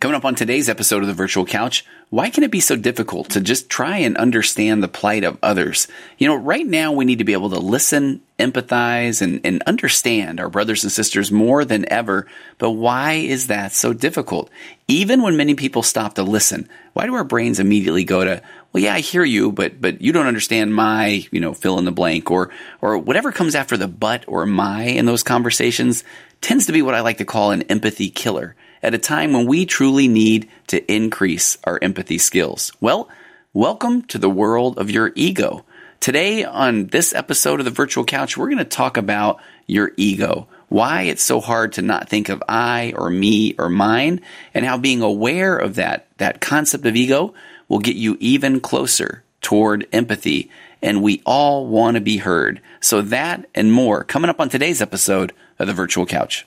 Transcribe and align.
Coming 0.00 0.16
up 0.16 0.24
on 0.24 0.34
today's 0.34 0.70
episode 0.70 1.02
of 1.02 1.08
the 1.08 1.12
Virtual 1.12 1.44
Couch, 1.44 1.84
why 2.08 2.30
can 2.30 2.42
it 2.42 2.50
be 2.50 2.60
so 2.60 2.74
difficult 2.74 3.28
to 3.32 3.40
just 3.42 3.68
try 3.68 3.98
and 3.98 4.16
understand 4.16 4.82
the 4.82 4.88
plight 4.88 5.24
of 5.24 5.36
others? 5.42 5.88
You 6.16 6.26
know, 6.26 6.36
right 6.36 6.66
now 6.66 6.92
we 6.92 7.04
need 7.04 7.18
to 7.18 7.24
be 7.24 7.34
able 7.34 7.50
to 7.50 7.58
listen, 7.58 8.22
empathize, 8.38 9.20
and, 9.20 9.42
and 9.44 9.62
understand 9.64 10.40
our 10.40 10.48
brothers 10.48 10.84
and 10.84 10.90
sisters 10.90 11.30
more 11.30 11.66
than 11.66 11.84
ever. 11.92 12.26
But 12.56 12.70
why 12.70 13.12
is 13.12 13.48
that 13.48 13.72
so 13.72 13.92
difficult? 13.92 14.48
Even 14.88 15.20
when 15.20 15.36
many 15.36 15.54
people 15.54 15.82
stop 15.82 16.14
to 16.14 16.22
listen, 16.22 16.66
why 16.94 17.04
do 17.04 17.14
our 17.14 17.22
brains 17.22 17.60
immediately 17.60 18.04
go 18.04 18.24
to, 18.24 18.42
well, 18.72 18.82
yeah, 18.82 18.94
I 18.94 19.00
hear 19.00 19.22
you, 19.22 19.52
but, 19.52 19.82
but 19.82 20.00
you 20.00 20.12
don't 20.12 20.26
understand 20.26 20.74
my, 20.74 21.26
you 21.30 21.40
know, 21.40 21.52
fill 21.52 21.78
in 21.78 21.84
the 21.84 21.92
blank 21.92 22.30
or, 22.30 22.48
or 22.80 22.96
whatever 22.96 23.32
comes 23.32 23.54
after 23.54 23.76
the 23.76 23.86
but 23.86 24.24
or 24.26 24.46
my 24.46 24.84
in 24.84 25.04
those 25.04 25.22
conversations 25.22 26.04
tends 26.40 26.64
to 26.64 26.72
be 26.72 26.80
what 26.80 26.94
I 26.94 27.02
like 27.02 27.18
to 27.18 27.26
call 27.26 27.50
an 27.50 27.64
empathy 27.64 28.08
killer 28.08 28.56
at 28.82 28.94
a 28.94 28.98
time 28.98 29.32
when 29.32 29.46
we 29.46 29.66
truly 29.66 30.08
need 30.08 30.48
to 30.68 30.92
increase 30.92 31.58
our 31.64 31.78
empathy 31.82 32.18
skills. 32.18 32.72
Well, 32.80 33.08
welcome 33.52 34.02
to 34.02 34.18
the 34.18 34.30
world 34.30 34.78
of 34.78 34.90
your 34.90 35.12
ego. 35.14 35.64
Today, 36.00 36.44
on 36.44 36.86
this 36.86 37.14
episode 37.14 37.60
of 37.60 37.66
the 37.66 37.70
Virtual 37.70 38.04
Couch, 38.04 38.36
we're 38.36 38.46
going 38.46 38.58
to 38.58 38.64
talk 38.64 38.96
about 38.96 39.40
your 39.66 39.92
ego, 39.98 40.48
why 40.68 41.02
it's 41.02 41.22
so 41.22 41.40
hard 41.40 41.74
to 41.74 41.82
not 41.82 42.08
think 42.08 42.30
of 42.30 42.42
I 42.48 42.94
or 42.96 43.10
me 43.10 43.54
or 43.58 43.68
mine, 43.68 44.22
and 44.54 44.64
how 44.64 44.78
being 44.78 45.02
aware 45.02 45.56
of 45.56 45.74
that, 45.74 46.06
that 46.16 46.40
concept 46.40 46.86
of 46.86 46.96
ego 46.96 47.34
will 47.68 47.80
get 47.80 47.96
you 47.96 48.16
even 48.18 48.60
closer 48.60 49.22
toward 49.42 49.86
empathy. 49.92 50.50
And 50.80 51.02
we 51.02 51.20
all 51.26 51.66
want 51.66 51.96
to 51.96 52.00
be 52.00 52.16
heard. 52.16 52.62
So 52.80 53.02
that 53.02 53.44
and 53.54 53.70
more 53.70 54.02
coming 54.02 54.30
up 54.30 54.40
on 54.40 54.48
today's 54.48 54.80
episode 54.80 55.34
of 55.58 55.66
the 55.66 55.74
Virtual 55.74 56.06
Couch. 56.06 56.46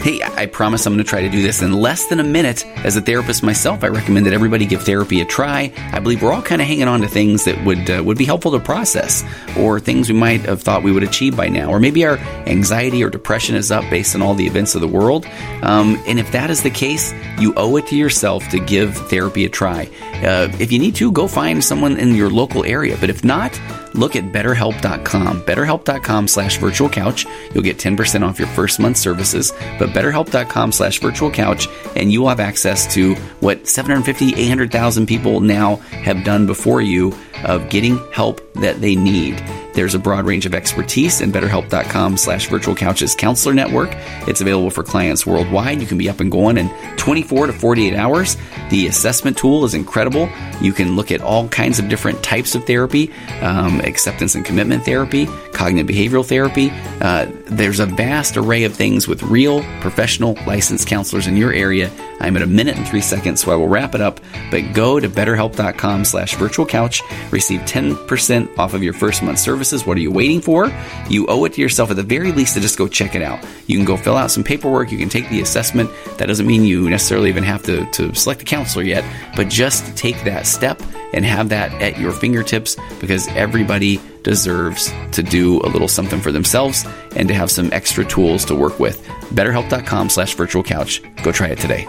Hey, 0.00 0.22
I 0.22 0.46
promise 0.46 0.86
I'm 0.86 0.94
going 0.94 1.04
to 1.04 1.08
try 1.08 1.20
to 1.20 1.28
do 1.28 1.42
this 1.42 1.60
in 1.60 1.74
less 1.74 2.06
than 2.06 2.20
a 2.20 2.24
minute. 2.24 2.64
As 2.86 2.96
a 2.96 3.02
therapist 3.02 3.42
myself, 3.42 3.84
I 3.84 3.88
recommend 3.88 4.24
that 4.24 4.32
everybody 4.32 4.64
give 4.64 4.82
therapy 4.82 5.20
a 5.20 5.26
try. 5.26 5.70
I 5.92 6.00
believe 6.00 6.22
we're 6.22 6.32
all 6.32 6.40
kind 6.40 6.62
of 6.62 6.66
hanging 6.66 6.88
on 6.88 7.02
to 7.02 7.06
things 7.06 7.44
that 7.44 7.62
would 7.66 7.90
uh, 7.90 8.02
would 8.02 8.16
be 8.16 8.24
helpful 8.24 8.50
to 8.52 8.60
process, 8.60 9.22
or 9.58 9.78
things 9.78 10.08
we 10.08 10.14
might 10.18 10.40
have 10.46 10.62
thought 10.62 10.82
we 10.82 10.90
would 10.90 11.02
achieve 11.02 11.36
by 11.36 11.48
now, 11.48 11.68
or 11.68 11.78
maybe 11.78 12.06
our 12.06 12.16
anxiety 12.46 13.04
or 13.04 13.10
depression 13.10 13.56
is 13.56 13.70
up 13.70 13.84
based 13.90 14.14
on 14.14 14.22
all 14.22 14.32
the 14.32 14.46
events 14.46 14.74
of 14.74 14.80
the 14.80 14.88
world. 14.88 15.26
Um, 15.60 16.02
and 16.06 16.18
if 16.18 16.32
that 16.32 16.48
is 16.48 16.62
the 16.62 16.70
case, 16.70 17.12
you 17.38 17.52
owe 17.58 17.76
it 17.76 17.86
to 17.88 17.96
yourself 17.96 18.48
to 18.48 18.58
give 18.58 18.96
therapy 19.10 19.44
a 19.44 19.50
try. 19.50 19.86
Uh, 20.24 20.48
if 20.58 20.72
you 20.72 20.78
need 20.78 20.94
to, 20.94 21.12
go 21.12 21.28
find 21.28 21.62
someone 21.62 21.98
in 21.98 22.14
your 22.14 22.30
local 22.30 22.64
area. 22.64 22.96
But 22.98 23.10
if 23.10 23.22
not, 23.22 23.52
look 23.94 24.16
at 24.16 24.32
betterhelp.com. 24.32 25.42
Betterhelp.com 25.42 26.28
slash 26.28 26.58
virtual 26.58 26.88
couch. 26.88 27.26
You'll 27.54 27.64
get 27.64 27.78
10% 27.78 28.26
off 28.26 28.38
your 28.38 28.48
first 28.48 28.80
month 28.80 28.96
services. 28.96 29.52
But 29.78 29.90
betterhelp.com 29.90 30.72
slash 30.72 31.00
virtual 31.00 31.30
couch, 31.30 31.68
and 31.96 32.12
you 32.12 32.22
will 32.22 32.28
have 32.28 32.40
access 32.40 32.92
to 32.94 33.14
what 33.40 33.68
750, 33.68 34.40
800,000 34.40 35.06
people 35.06 35.40
now 35.40 35.76
have 35.76 36.24
done 36.24 36.46
before 36.46 36.80
you 36.80 37.14
of 37.44 37.68
getting 37.68 37.98
help 38.12 38.40
that 38.54 38.80
they 38.80 38.96
need. 38.96 39.42
There's 39.80 39.94
a 39.94 39.98
broad 39.98 40.26
range 40.26 40.44
of 40.44 40.54
expertise 40.54 41.22
in 41.22 41.32
betterhelp.com 41.32 42.18
slash 42.18 42.50
virtual 42.50 42.74
couches 42.74 43.14
counselor 43.14 43.54
network. 43.54 43.88
It's 44.28 44.42
available 44.42 44.68
for 44.68 44.82
clients 44.82 45.24
worldwide. 45.24 45.80
You 45.80 45.86
can 45.86 45.96
be 45.96 46.10
up 46.10 46.20
and 46.20 46.30
going 46.30 46.58
in 46.58 46.68
24 46.98 47.46
to 47.46 47.54
48 47.54 47.94
hours. 47.94 48.36
The 48.68 48.88
assessment 48.88 49.38
tool 49.38 49.64
is 49.64 49.72
incredible. 49.72 50.28
You 50.60 50.74
can 50.74 50.96
look 50.96 51.10
at 51.10 51.22
all 51.22 51.48
kinds 51.48 51.78
of 51.78 51.88
different 51.88 52.22
types 52.22 52.54
of 52.54 52.66
therapy, 52.66 53.10
um, 53.40 53.80
acceptance 53.80 54.34
and 54.34 54.44
commitment 54.44 54.84
therapy, 54.84 55.24
cognitive 55.54 55.96
behavioral 55.96 56.28
therapy. 56.28 56.70
Uh, 57.00 57.30
there's 57.50 57.80
a 57.80 57.86
vast 57.86 58.36
array 58.36 58.64
of 58.64 58.74
things 58.74 59.08
with 59.08 59.22
real 59.24 59.62
professional 59.80 60.36
licensed 60.46 60.86
counselors 60.86 61.26
in 61.26 61.36
your 61.36 61.52
area. 61.52 61.90
I'm 62.20 62.36
at 62.36 62.42
a 62.42 62.46
minute 62.46 62.76
and 62.76 62.86
three 62.86 63.00
seconds, 63.00 63.42
so 63.42 63.50
I 63.50 63.56
will 63.56 63.68
wrap 63.68 63.94
it 63.94 64.00
up. 64.00 64.20
But 64.50 64.72
go 64.72 65.00
to 65.00 65.08
betterhelp.com 65.08 66.04
slash 66.04 66.36
virtual 66.36 66.64
couch, 66.64 67.02
receive 67.30 67.60
10% 67.62 68.58
off 68.58 68.74
of 68.74 68.82
your 68.82 68.92
first 68.92 69.22
month 69.22 69.38
services. 69.38 69.84
What 69.84 69.96
are 69.96 70.00
you 70.00 70.12
waiting 70.12 70.40
for? 70.40 70.72
You 71.08 71.26
owe 71.26 71.44
it 71.44 71.54
to 71.54 71.60
yourself 71.60 71.90
at 71.90 71.96
the 71.96 72.02
very 72.02 72.30
least 72.30 72.54
to 72.54 72.60
just 72.60 72.78
go 72.78 72.86
check 72.86 73.14
it 73.14 73.22
out. 73.22 73.44
You 73.66 73.76
can 73.76 73.84
go 73.84 73.96
fill 73.96 74.16
out 74.16 74.30
some 74.30 74.44
paperwork. 74.44 74.92
You 74.92 74.98
can 74.98 75.08
take 75.08 75.28
the 75.28 75.40
assessment. 75.40 75.90
That 76.18 76.26
doesn't 76.26 76.46
mean 76.46 76.64
you 76.64 76.88
necessarily 76.88 77.30
even 77.30 77.44
have 77.44 77.62
to, 77.64 77.84
to 77.92 78.14
select 78.14 78.42
a 78.42 78.44
counselor 78.44 78.84
yet, 78.84 79.04
but 79.34 79.48
just 79.48 79.96
take 79.96 80.22
that 80.24 80.46
step 80.46 80.80
and 81.12 81.24
have 81.24 81.48
that 81.48 81.72
at 81.82 81.98
your 81.98 82.12
fingertips 82.12 82.76
because 83.00 83.26
everybody 83.28 84.00
deserves 84.22 84.92
to 85.12 85.22
do 85.22 85.60
a 85.60 85.68
little 85.68 85.88
something 85.88 86.20
for 86.20 86.32
themselves 86.32 86.84
and 87.16 87.28
to 87.28 87.34
have 87.34 87.50
some 87.50 87.70
extra 87.72 88.04
tools 88.04 88.44
to 88.46 88.54
work 88.54 88.78
with. 88.78 89.02
BetterHelp.com 89.34 90.08
slash 90.10 90.34
virtual 90.34 90.62
couch. 90.62 91.02
Go 91.22 91.32
try 91.32 91.48
it 91.48 91.58
today. 91.58 91.86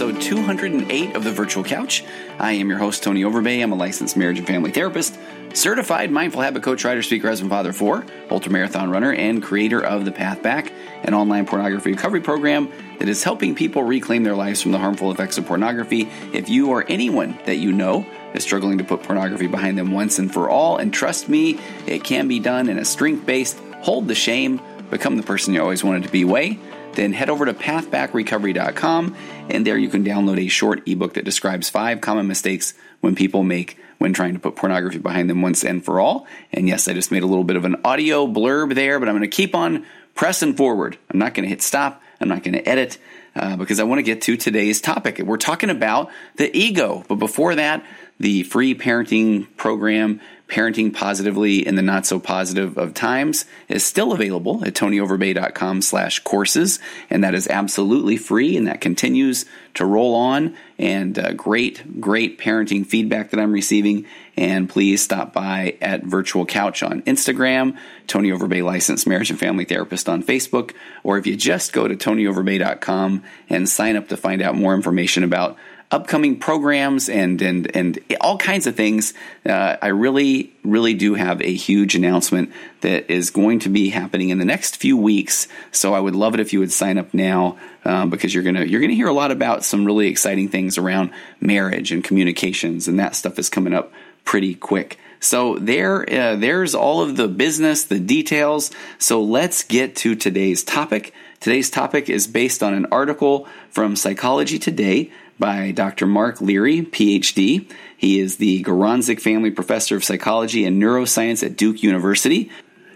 Episode 0.00 0.22
208 0.22 1.14
of 1.14 1.24
the 1.24 1.30
Virtual 1.30 1.62
Couch. 1.62 2.04
I 2.38 2.52
am 2.52 2.70
your 2.70 2.78
host, 2.78 3.02
Tony 3.02 3.22
Overbay. 3.22 3.62
I'm 3.62 3.72
a 3.72 3.74
licensed 3.74 4.16
marriage 4.16 4.38
and 4.38 4.46
family 4.46 4.70
therapist, 4.70 5.18
certified 5.52 6.10
mindful 6.10 6.40
habit 6.40 6.62
coach, 6.62 6.86
writer, 6.86 7.02
speaker, 7.02 7.28
husband, 7.28 7.50
father 7.50 7.74
for, 7.74 8.06
ultra 8.30 8.50
marathon 8.50 8.88
runner, 8.88 9.12
and 9.12 9.42
creator 9.42 9.84
of 9.84 10.06
The 10.06 10.10
Path 10.10 10.42
Back, 10.42 10.72
an 11.02 11.12
online 11.12 11.44
pornography 11.44 11.90
recovery 11.90 12.22
program 12.22 12.72
that 12.98 13.10
is 13.10 13.22
helping 13.22 13.54
people 13.54 13.82
reclaim 13.82 14.22
their 14.22 14.34
lives 14.34 14.62
from 14.62 14.72
the 14.72 14.78
harmful 14.78 15.12
effects 15.12 15.36
of 15.36 15.44
pornography. 15.44 16.08
If 16.32 16.48
you 16.48 16.70
or 16.70 16.86
anyone 16.88 17.38
that 17.44 17.56
you 17.56 17.70
know 17.70 18.06
is 18.32 18.42
struggling 18.42 18.78
to 18.78 18.84
put 18.84 19.02
pornography 19.02 19.48
behind 19.48 19.76
them 19.76 19.92
once 19.92 20.18
and 20.18 20.32
for 20.32 20.48
all, 20.48 20.78
and 20.78 20.94
trust 20.94 21.28
me, 21.28 21.60
it 21.86 22.04
can 22.04 22.26
be 22.26 22.40
done 22.40 22.70
in 22.70 22.78
a 22.78 22.86
strength 22.86 23.26
based, 23.26 23.58
hold 23.82 24.08
the 24.08 24.14
shame, 24.14 24.62
become 24.88 25.18
the 25.18 25.22
person 25.22 25.52
you 25.52 25.60
always 25.60 25.84
wanted 25.84 26.04
to 26.04 26.10
be 26.10 26.24
way 26.24 26.58
then 26.94 27.12
head 27.12 27.30
over 27.30 27.44
to 27.44 27.54
pathbackrecovery.com 27.54 29.16
and 29.50 29.66
there 29.66 29.76
you 29.76 29.88
can 29.88 30.04
download 30.04 30.38
a 30.38 30.48
short 30.48 30.86
ebook 30.88 31.14
that 31.14 31.24
describes 31.24 31.68
five 31.68 32.00
common 32.00 32.26
mistakes 32.26 32.74
when 33.00 33.14
people 33.14 33.42
make 33.42 33.78
when 33.98 34.14
trying 34.14 34.32
to 34.32 34.40
put 34.40 34.56
pornography 34.56 34.98
behind 34.98 35.28
them 35.28 35.42
once 35.42 35.62
and 35.62 35.84
for 35.84 36.00
all. 36.00 36.26
And 36.52 36.66
yes, 36.66 36.88
I 36.88 36.94
just 36.94 37.12
made 37.12 37.22
a 37.22 37.26
little 37.26 37.44
bit 37.44 37.56
of 37.56 37.66
an 37.66 37.76
audio 37.84 38.26
blurb 38.26 38.74
there, 38.74 38.98
but 38.98 39.08
I'm 39.08 39.14
going 39.14 39.28
to 39.30 39.36
keep 39.36 39.54
on 39.54 39.84
pressing 40.14 40.54
forward. 40.54 40.96
I'm 41.10 41.18
not 41.18 41.34
going 41.34 41.44
to 41.44 41.50
hit 41.50 41.60
stop. 41.60 42.02
I'm 42.18 42.28
not 42.28 42.42
going 42.42 42.54
to 42.54 42.66
edit 42.66 42.96
uh, 43.36 43.56
because 43.56 43.78
I 43.78 43.84
want 43.84 43.98
to 43.98 44.02
get 44.02 44.22
to 44.22 44.36
today's 44.36 44.80
topic. 44.80 45.18
We're 45.18 45.36
talking 45.36 45.68
about 45.68 46.10
the 46.36 46.54
ego, 46.56 47.04
but 47.08 47.16
before 47.16 47.54
that, 47.56 47.84
the 48.18 48.42
free 48.42 48.74
parenting 48.74 49.46
program 49.56 50.20
parenting 50.50 50.92
positively 50.92 51.64
in 51.66 51.76
the 51.76 51.82
not 51.82 52.04
so 52.04 52.18
positive 52.18 52.76
of 52.76 52.92
times 52.92 53.44
is 53.68 53.84
still 53.84 54.12
available 54.12 54.62
at 54.64 54.74
tonyoverbay.com 54.74 55.80
slash 55.80 56.18
courses 56.20 56.80
and 57.08 57.22
that 57.22 57.34
is 57.34 57.46
absolutely 57.46 58.16
free 58.16 58.56
and 58.56 58.66
that 58.66 58.80
continues 58.80 59.46
to 59.74 59.86
roll 59.86 60.14
on 60.14 60.54
and 60.78 61.18
uh, 61.18 61.32
great 61.32 62.00
great 62.00 62.38
parenting 62.38 62.84
feedback 62.84 63.30
that 63.30 63.38
i'm 63.38 63.52
receiving 63.52 64.04
and 64.36 64.68
please 64.68 65.00
stop 65.00 65.32
by 65.32 65.76
at 65.80 66.02
virtual 66.02 66.44
couch 66.44 66.82
on 66.82 67.00
instagram 67.02 67.76
tony 68.08 68.30
overbay 68.30 68.62
licensed 68.64 69.06
marriage 69.06 69.30
and 69.30 69.38
family 69.38 69.64
therapist 69.64 70.08
on 70.08 70.22
facebook 70.22 70.74
or 71.04 71.16
if 71.16 71.26
you 71.26 71.36
just 71.36 71.72
go 71.72 71.86
to 71.86 71.94
tonyoverbay.com 71.94 73.22
and 73.48 73.68
sign 73.68 73.94
up 73.94 74.08
to 74.08 74.16
find 74.16 74.42
out 74.42 74.56
more 74.56 74.74
information 74.74 75.22
about 75.22 75.56
upcoming 75.90 76.38
programs 76.38 77.08
and 77.08 77.42
and 77.42 77.74
and 77.76 77.98
all 78.20 78.38
kinds 78.38 78.66
of 78.66 78.76
things, 78.76 79.12
uh, 79.44 79.76
I 79.82 79.88
really 79.88 80.52
really 80.62 80.94
do 80.94 81.14
have 81.14 81.40
a 81.42 81.52
huge 81.52 81.94
announcement 81.94 82.52
that 82.82 83.10
is 83.10 83.30
going 83.30 83.60
to 83.60 83.68
be 83.68 83.90
happening 83.90 84.28
in 84.28 84.38
the 84.38 84.44
next 84.44 84.76
few 84.76 84.96
weeks. 84.96 85.48
So 85.72 85.94
I 85.94 86.00
would 86.00 86.14
love 86.14 86.34
it 86.34 86.40
if 86.40 86.52
you 86.52 86.60
would 86.60 86.72
sign 86.72 86.98
up 86.98 87.12
now 87.12 87.58
um, 87.84 88.10
because 88.10 88.34
you're 88.34 88.44
gonna 88.44 88.64
you're 88.64 88.80
gonna 88.80 88.94
hear 88.94 89.08
a 89.08 89.12
lot 89.12 89.30
about 89.30 89.64
some 89.64 89.84
really 89.84 90.08
exciting 90.08 90.48
things 90.48 90.78
around 90.78 91.10
marriage 91.40 91.92
and 91.92 92.04
communications, 92.04 92.88
and 92.88 92.98
that 92.98 93.16
stuff 93.16 93.38
is 93.38 93.48
coming 93.48 93.74
up 93.74 93.92
pretty 94.24 94.54
quick. 94.54 94.98
So 95.20 95.58
there, 95.58 96.10
uh, 96.10 96.36
there's 96.36 96.74
all 96.74 97.02
of 97.02 97.16
the 97.16 97.28
business, 97.28 97.84
the 97.84 98.00
details. 98.00 98.70
So 98.98 99.22
let's 99.22 99.62
get 99.62 99.94
to 99.96 100.14
today's 100.14 100.64
topic. 100.64 101.12
Today's 101.40 101.68
topic 101.68 102.08
is 102.08 102.26
based 102.26 102.62
on 102.62 102.72
an 102.72 102.86
article 102.90 103.46
from 103.70 103.96
Psychology 103.96 104.58
Today 104.58 105.10
by 105.40 105.72
Dr. 105.72 106.06
Mark 106.06 106.40
Leary, 106.40 106.82
PhD. 106.82 107.68
He 107.96 108.20
is 108.20 108.36
the 108.36 108.62
Garonzik 108.62 109.20
Family 109.20 109.50
Professor 109.50 109.96
of 109.96 110.04
Psychology 110.04 110.64
and 110.64 110.80
Neuroscience 110.80 111.44
at 111.44 111.56
Duke 111.56 111.82
University. 111.82 112.50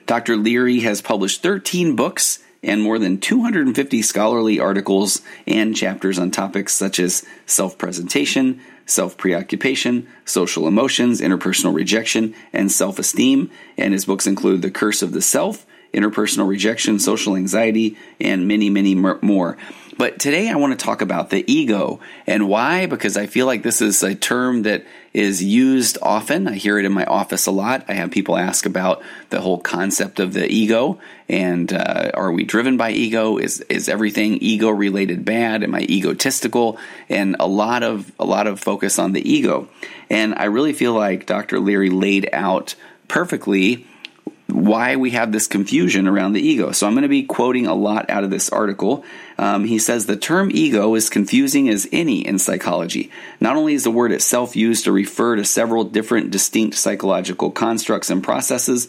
Dr. 0.06 0.37
Leary 0.37 0.81
has 0.81 1.00
published 1.00 1.43
13 1.43 1.96
books 1.96 2.38
and 2.62 2.82
more 2.82 2.99
than 2.99 3.19
250 3.19 4.02
scholarly 4.02 4.61
articles 4.61 5.23
and 5.46 5.75
chapters 5.75 6.19
on 6.19 6.31
topics 6.31 6.75
such 6.75 6.99
as 7.00 7.25
self 7.46 7.76
presentation, 7.79 8.61
self 8.87 9.17
preoccupation, 9.17 10.06
social 10.25 10.69
emotions, 10.69 11.20
interpersonal 11.20 11.75
rejection, 11.75 12.35
and 12.52 12.70
self 12.70 12.99
esteem. 12.99 13.50
And 13.79 13.93
his 13.93 14.05
books 14.05 14.26
include 14.26 14.62
The 14.62 14.70
Curse 14.70 15.02
of 15.02 15.12
the 15.12 15.23
Self, 15.23 15.67
Interpersonal 15.94 16.49
Rejection, 16.49 16.99
Social 16.99 17.37
Anxiety, 17.37 17.96
and 18.20 18.46
many, 18.49 18.69
many 18.69 18.94
more. 18.94 19.56
But 19.96 20.19
today 20.19 20.50
I 20.50 20.56
want 20.56 20.79
to 20.79 20.85
talk 20.85 21.02
about 21.02 21.31
the 21.31 21.44
ego 21.50 22.00
and 22.26 22.49
why, 22.49 22.87
because 22.87 23.17
I 23.17 23.26
feel 23.26 23.46
like 23.46 23.62
this 23.62 23.81
is 23.81 24.02
a 24.02 24.14
term 24.14 24.62
that 24.62 24.85
is 25.12 25.43
used 25.43 25.99
often. 26.02 26.49
I 26.49 26.55
hear 26.55 26.79
it 26.79 26.85
in 26.85 26.93
my 26.93 27.05
office 27.05 27.46
a 27.46 27.52
lot. 27.52 27.85
I 27.87 27.93
have 27.93 28.11
people 28.11 28.37
ask 28.37 28.67
about 28.67 29.02
the 29.31 29.41
whole 29.41 29.58
concept 29.58 30.19
of 30.19 30.32
the 30.32 30.50
ego 30.50 30.99
and 31.29 31.73
uh, 31.73 32.11
are 32.14 32.32
we 32.32 32.44
driven 32.44 32.76
by 32.76 32.91
ego? 32.91 33.38
Is 33.38 33.61
is 33.62 33.88
everything 33.88 34.38
ego 34.38 34.69
related 34.70 35.25
bad? 35.25 35.62
Am 35.62 35.75
I 35.75 35.82
egotistical? 35.82 36.79
And 37.08 37.37
a 37.38 37.46
lot 37.46 37.82
of 37.82 38.11
a 38.19 38.25
lot 38.25 38.46
of 38.46 38.61
focus 38.61 38.99
on 38.99 39.12
the 39.12 39.29
ego. 39.29 39.69
And 40.11 40.35
I 40.35 40.44
really 40.44 40.73
feel 40.73 40.93
like 40.93 41.26
Dr. 41.26 41.61
Leary 41.61 41.91
laid 41.91 42.29
out 42.32 42.75
perfectly 43.06 43.87
why 44.46 44.96
we 44.96 45.11
have 45.11 45.32
this 45.32 45.46
confusion 45.46 46.06
around 46.06 46.35
the 46.35 46.46
ego. 46.46 46.70
So 46.73 46.87
I'm 46.87 46.93
going 46.93 47.02
to 47.02 47.08
be 47.08 47.23
quoting 47.23 47.67
a 47.67 47.75
lot 47.75 48.11
out 48.11 48.25
of 48.25 48.31
this 48.31 48.50
article. 48.50 49.05
Um, 49.38 49.64
he 49.64 49.79
says 49.79 50.06
the 50.06 50.17
term 50.17 50.50
ego 50.52 50.94
is 50.94 51.08
confusing 51.08 51.69
as 51.69 51.88
any 51.93 52.26
in 52.26 52.38
psychology. 52.38 53.11
Not 53.41 53.56
only 53.56 53.75
is 53.75 53.85
the 53.85 53.91
word 53.91 54.12
itself 54.12 54.55
used 54.55 54.85
to 54.85 54.93
refer 54.93 55.37
to 55.37 55.44
several 55.44 55.85
different 55.85 56.31
distinct 56.31 56.76
psychological 56.76 57.50
constructs 57.50 58.11
and 58.11 58.23
processes, 58.23 58.87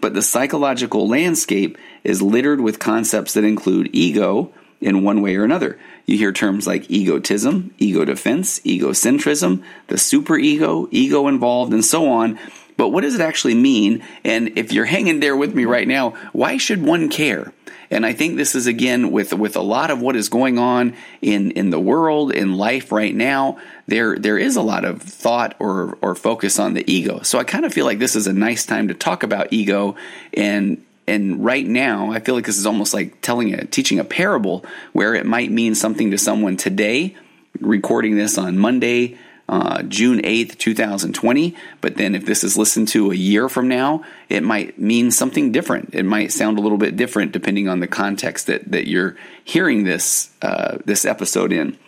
but 0.00 0.12
the 0.12 0.22
psychological 0.22 1.08
landscape 1.08 1.78
is 2.04 2.20
littered 2.20 2.60
with 2.60 2.78
concepts 2.78 3.34
that 3.34 3.44
include 3.44 3.90
ego 3.92 4.52
in 4.80 5.04
one 5.04 5.22
way 5.22 5.36
or 5.36 5.44
another. 5.44 5.78
You 6.04 6.18
hear 6.18 6.32
terms 6.32 6.66
like 6.66 6.90
egotism, 6.90 7.74
ego 7.78 8.04
defense, 8.04 8.60
egocentrism, 8.60 9.62
the 9.86 9.96
superego, 9.96 10.88
ego 10.90 11.28
involved, 11.28 11.72
and 11.72 11.84
so 11.84 12.08
on. 12.08 12.38
But 12.76 12.88
what 12.88 13.02
does 13.02 13.14
it 13.14 13.20
actually 13.20 13.54
mean? 13.54 14.02
And 14.24 14.58
if 14.58 14.72
you're 14.72 14.84
hanging 14.84 15.20
there 15.20 15.36
with 15.36 15.54
me 15.54 15.64
right 15.64 15.88
now, 15.88 16.10
why 16.32 16.58
should 16.58 16.82
one 16.82 17.08
care? 17.08 17.52
And 17.90 18.04
I 18.04 18.12
think 18.12 18.36
this 18.36 18.54
is 18.54 18.66
again 18.66 19.12
with 19.12 19.32
with 19.32 19.56
a 19.56 19.62
lot 19.62 19.90
of 19.90 20.00
what 20.00 20.16
is 20.16 20.28
going 20.28 20.58
on 20.58 20.94
in 21.22 21.52
in 21.52 21.70
the 21.70 21.80
world 21.80 22.32
in 22.32 22.56
life 22.56 22.90
right 22.90 23.14
now. 23.14 23.58
There 23.86 24.18
there 24.18 24.38
is 24.38 24.56
a 24.56 24.62
lot 24.62 24.84
of 24.84 25.02
thought 25.02 25.54
or 25.58 25.96
or 26.02 26.14
focus 26.14 26.58
on 26.58 26.74
the 26.74 26.90
ego. 26.90 27.22
So 27.22 27.38
I 27.38 27.44
kind 27.44 27.64
of 27.64 27.72
feel 27.72 27.86
like 27.86 27.98
this 27.98 28.16
is 28.16 28.26
a 28.26 28.32
nice 28.32 28.66
time 28.66 28.88
to 28.88 28.94
talk 28.94 29.22
about 29.22 29.52
ego 29.52 29.96
and 30.34 30.84
and 31.06 31.44
right 31.44 31.66
now 31.66 32.10
I 32.10 32.18
feel 32.18 32.34
like 32.34 32.46
this 32.46 32.58
is 32.58 32.66
almost 32.66 32.92
like 32.92 33.20
telling 33.22 33.54
a 33.54 33.64
teaching 33.64 34.00
a 34.00 34.04
parable 34.04 34.64
where 34.92 35.14
it 35.14 35.24
might 35.24 35.52
mean 35.52 35.76
something 35.76 36.10
to 36.10 36.18
someone 36.18 36.56
today 36.56 37.14
recording 37.60 38.16
this 38.16 38.36
on 38.36 38.58
Monday 38.58 39.16
uh, 39.48 39.82
June 39.82 40.20
8th, 40.22 40.58
2020. 40.58 41.54
But 41.80 41.96
then 41.96 42.14
if 42.14 42.24
this 42.24 42.42
is 42.44 42.56
listened 42.56 42.88
to 42.88 43.12
a 43.12 43.14
year 43.14 43.48
from 43.48 43.68
now, 43.68 44.04
it 44.28 44.42
might 44.42 44.78
mean 44.78 45.10
something 45.10 45.52
different. 45.52 45.90
It 45.92 46.04
might 46.04 46.32
sound 46.32 46.58
a 46.58 46.62
little 46.62 46.78
bit 46.78 46.96
different 46.96 47.32
depending 47.32 47.68
on 47.68 47.80
the 47.80 47.86
context 47.86 48.46
that, 48.46 48.70
that 48.70 48.88
you're 48.88 49.16
hearing 49.44 49.84
this, 49.84 50.30
uh, 50.42 50.78
this 50.84 51.04
episode 51.04 51.52
in. 51.52 51.78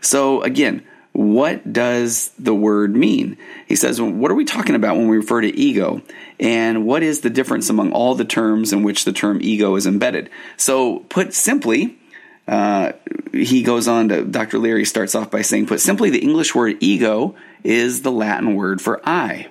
So 0.00 0.42
again, 0.42 0.84
what 1.16 1.72
does 1.72 2.30
the 2.38 2.54
word 2.54 2.94
mean? 2.94 3.38
He 3.66 3.74
says, 3.74 3.98
What 4.02 4.30
are 4.30 4.34
we 4.34 4.44
talking 4.44 4.74
about 4.74 4.98
when 4.98 5.08
we 5.08 5.16
refer 5.16 5.40
to 5.40 5.56
ego? 5.56 6.02
And 6.38 6.84
what 6.84 7.02
is 7.02 7.22
the 7.22 7.30
difference 7.30 7.70
among 7.70 7.92
all 7.92 8.14
the 8.14 8.26
terms 8.26 8.74
in 8.74 8.82
which 8.82 9.06
the 9.06 9.14
term 9.14 9.38
ego 9.40 9.76
is 9.76 9.86
embedded? 9.86 10.28
So, 10.58 10.98
put 11.08 11.32
simply, 11.32 11.96
he 12.46 13.62
goes 13.62 13.88
on 13.88 14.08
to 14.08 14.24
Dr. 14.24 14.58
Leary 14.58 14.84
starts 14.84 15.14
off 15.14 15.30
by 15.30 15.42
saying, 15.42 15.66
put 15.66 15.80
simply, 15.80 16.10
the 16.10 16.22
English 16.22 16.54
word 16.54 16.76
ego 16.80 17.34
is 17.64 18.02
the 18.02 18.12
Latin 18.12 18.54
word 18.54 18.80
for 18.80 19.00
I. 19.04 19.48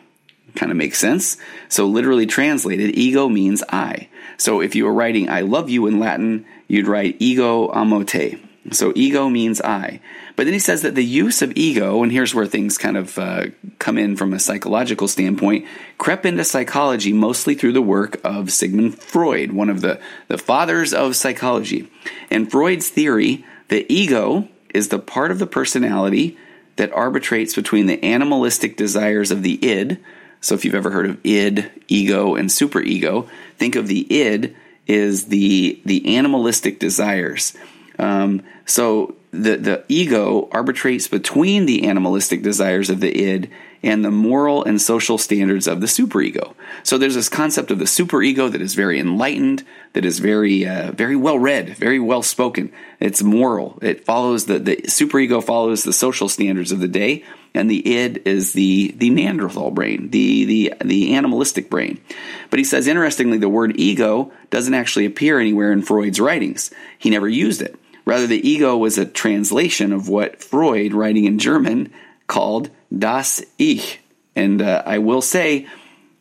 Kind 0.55 0.71
of 0.71 0.77
makes 0.77 0.97
sense. 0.97 1.37
So, 1.67 1.85
literally 1.85 2.25
translated, 2.25 2.95
ego 2.95 3.27
means 3.27 3.61
I. 3.69 4.07
So, 4.37 4.61
if 4.61 4.75
you 4.75 4.85
were 4.85 4.93
writing 4.93 5.29
I 5.29 5.41
love 5.41 5.69
you 5.69 5.87
in 5.87 5.99
Latin, 5.99 6.45
you'd 6.67 6.87
write 6.87 7.17
ego 7.19 7.69
amo 7.73 8.03
te. 8.03 8.41
So 8.71 8.91
ego 8.95 9.29
means 9.29 9.61
I. 9.61 9.99
But 10.35 10.45
then 10.45 10.53
he 10.53 10.59
says 10.59 10.81
that 10.81 10.95
the 10.95 11.05
use 11.05 11.41
of 11.41 11.53
ego, 11.55 12.01
and 12.01 12.11
here's 12.11 12.33
where 12.33 12.47
things 12.47 12.77
kind 12.77 12.97
of 12.97 13.17
uh, 13.17 13.45
come 13.77 13.97
in 13.97 14.17
from 14.17 14.33
a 14.33 14.39
psychological 14.39 15.07
standpoint, 15.07 15.65
crept 15.97 16.25
into 16.25 16.43
psychology 16.43 17.13
mostly 17.13 17.53
through 17.53 17.73
the 17.73 17.81
work 17.81 18.19
of 18.23 18.51
Sigmund 18.51 18.99
Freud, 18.99 19.51
one 19.51 19.69
of 19.69 19.81
the, 19.81 19.99
the 20.27 20.37
fathers 20.37 20.93
of 20.93 21.15
psychology. 21.15 21.89
And 22.31 22.49
Freud's 22.49 22.89
theory 22.89 23.45
that 23.67 23.91
ego 23.91 24.47
is 24.73 24.89
the 24.89 24.99
part 24.99 25.31
of 25.31 25.39
the 25.39 25.47
personality 25.47 26.37
that 26.75 26.91
arbitrates 26.91 27.55
between 27.55 27.85
the 27.85 28.03
animalistic 28.03 28.75
desires 28.75 29.31
of 29.31 29.43
the 29.43 29.63
id. 29.65 29.99
So 30.41 30.55
if 30.55 30.65
you've 30.65 30.75
ever 30.75 30.91
heard 30.91 31.09
of 31.09 31.19
id, 31.23 31.71
ego, 31.87 32.35
and 32.35 32.49
superego, 32.49 33.29
think 33.57 33.75
of 33.75 33.87
the 33.87 34.21
id 34.21 34.55
is 34.87 35.25
the 35.25 35.81
the 35.85 36.15
animalistic 36.15 36.79
desires 36.79 37.55
um, 37.99 38.43
so 38.65 39.15
the 39.31 39.57
the 39.57 39.83
ego 39.87 40.47
arbitrates 40.51 41.07
between 41.07 41.65
the 41.65 41.87
animalistic 41.87 42.41
desires 42.41 42.89
of 42.89 42.99
the 42.99 43.23
id 43.23 43.49
and 43.83 44.03
the 44.03 44.11
moral 44.11 44.63
and 44.63 44.81
social 44.81 45.17
standards 45.17 45.67
of 45.67 45.79
the 45.79 45.85
superego. 45.85 46.55
So 46.81 46.97
there's 46.97 47.13
this 47.13 47.29
concept 47.29 47.69
of 47.69 47.77
the 47.77 47.85
superego 47.85 48.51
that 48.51 48.61
is 48.61 48.73
very 48.73 48.99
enlightened, 48.99 49.63
that 49.93 50.05
is 50.05 50.17
very 50.17 50.67
uh, 50.67 50.91
very 50.91 51.15
well 51.15 51.37
read, 51.37 51.77
very 51.77 51.99
well 51.99 52.23
spoken. 52.23 52.71
It's 52.99 53.21
moral. 53.21 53.77
It 53.81 54.03
follows 54.03 54.45
the 54.45 54.59
the 54.59 54.77
superego 54.77 55.43
follows 55.43 55.83
the 55.83 55.93
social 55.93 56.29
standards 56.29 56.71
of 56.71 56.79
the 56.79 56.87
day, 56.87 57.23
and 57.53 57.69
the 57.69 57.95
id 57.95 58.23
is 58.25 58.53
the 58.53 58.93
the 58.97 59.09
Neanderthal 59.11 59.71
brain, 59.71 60.09
the 60.09 60.45
the 60.45 60.73
the 60.83 61.13
animalistic 61.13 61.69
brain. 61.69 62.01
But 62.49 62.59
he 62.59 62.65
says 62.65 62.87
interestingly, 62.87 63.37
the 63.37 63.49
word 63.49 63.79
ego 63.79 64.31
doesn't 64.49 64.73
actually 64.73 65.05
appear 65.05 65.39
anywhere 65.39 65.71
in 65.71 65.83
Freud's 65.83 66.19
writings. 66.19 66.71
He 66.97 67.09
never 67.09 67.29
used 67.29 67.61
it. 67.61 67.79
Rather, 68.05 68.27
the 68.27 68.47
ego 68.47 68.77
was 68.77 68.97
a 68.97 69.05
translation 69.05 69.91
of 69.91 70.07
what 70.07 70.43
Freud, 70.43 70.93
writing 70.93 71.25
in 71.25 71.39
German, 71.39 71.91
called 72.27 72.69
das 72.95 73.43
Ich. 73.57 73.99
And 74.35 74.61
uh, 74.61 74.83
I 74.85 74.99
will 74.99 75.21
say, 75.21 75.67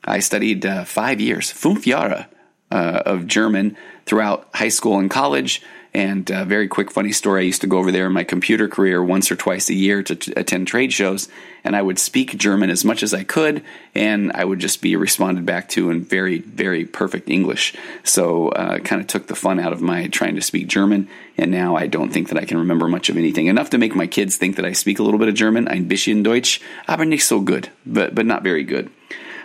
I 0.05 0.21
studied 0.21 0.65
uh, 0.65 0.85
five 0.85 1.21
years, 1.21 1.53
fünf 1.53 1.85
Jahre, 1.85 2.27
uh, 2.71 3.03
of 3.05 3.27
German 3.27 3.77
throughout 4.07 4.49
high 4.55 4.69
school 4.69 4.99
and 4.99 5.11
college. 5.11 5.63
And 5.95 6.29
a 6.29 6.41
uh, 6.41 6.45
very 6.45 6.67
quick, 6.67 6.91
funny 6.91 7.13
story 7.13 7.43
I 7.43 7.45
used 7.45 7.61
to 7.61 7.69
go 7.69 7.79
over 7.79 7.93
there 7.93 8.07
in 8.07 8.13
my 8.13 8.25
computer 8.25 8.67
career 8.67 9.03
once 9.03 9.31
or 9.31 9.37
twice 9.37 9.71
a 9.71 9.75
year 9.75 10.03
to 10.03 10.17
t- 10.17 10.33
attend 10.37 10.67
trade 10.67 10.93
shows, 10.93 11.29
and 11.63 11.77
I 11.77 11.83
would 11.83 12.01
speak 12.01 12.37
German 12.37 12.69
as 12.69 12.85
much 12.85 13.05
as 13.05 13.15
I 13.15 13.23
could, 13.23 13.63
and 13.95 14.33
I 14.33 14.45
would 14.45 14.59
just 14.59 14.83
be 14.83 14.97
responded 14.97 15.47
back 15.47 15.69
to 15.71 15.91
in 15.91 16.03
very, 16.03 16.41
very 16.41 16.85
perfect 16.85 17.31
English. 17.31 17.75
So, 18.03 18.49
uh, 18.49 18.81
kind 18.81 19.01
of 19.01 19.07
took 19.07 19.29
the 19.29 19.37
fun 19.37 19.61
out 19.61 19.73
of 19.73 19.83
my 19.83 20.09
trying 20.09 20.35
to 20.35 20.43
speak 20.43 20.67
German, 20.67 21.09
and 21.39 21.53
now 21.53 21.77
I 21.77 21.87
don't 21.87 22.13
think 22.13 22.29
that 22.29 22.39
I 22.39 22.45
can 22.45 22.59
remember 22.59 22.89
much 22.89 23.09
of 23.09 23.17
anything. 23.17 23.47
Enough 23.47 23.71
to 23.71 23.79
make 23.79 23.95
my 23.95 24.09
kids 24.09 24.37
think 24.37 24.57
that 24.57 24.65
I 24.65 24.73
speak 24.73 24.99
a 24.99 25.05
little 25.05 25.21
bit 25.21 25.29
of 25.29 25.35
German. 25.35 25.69
Ein 25.69 25.87
bisschen 25.87 26.25
Deutsch, 26.25 26.61
aber 26.89 27.05
nicht 27.05 27.25
so 27.25 27.39
good, 27.39 27.69
but, 27.87 28.17
but 28.17 28.27
not 28.27 28.43
very 28.43 28.65
good. 28.65 28.91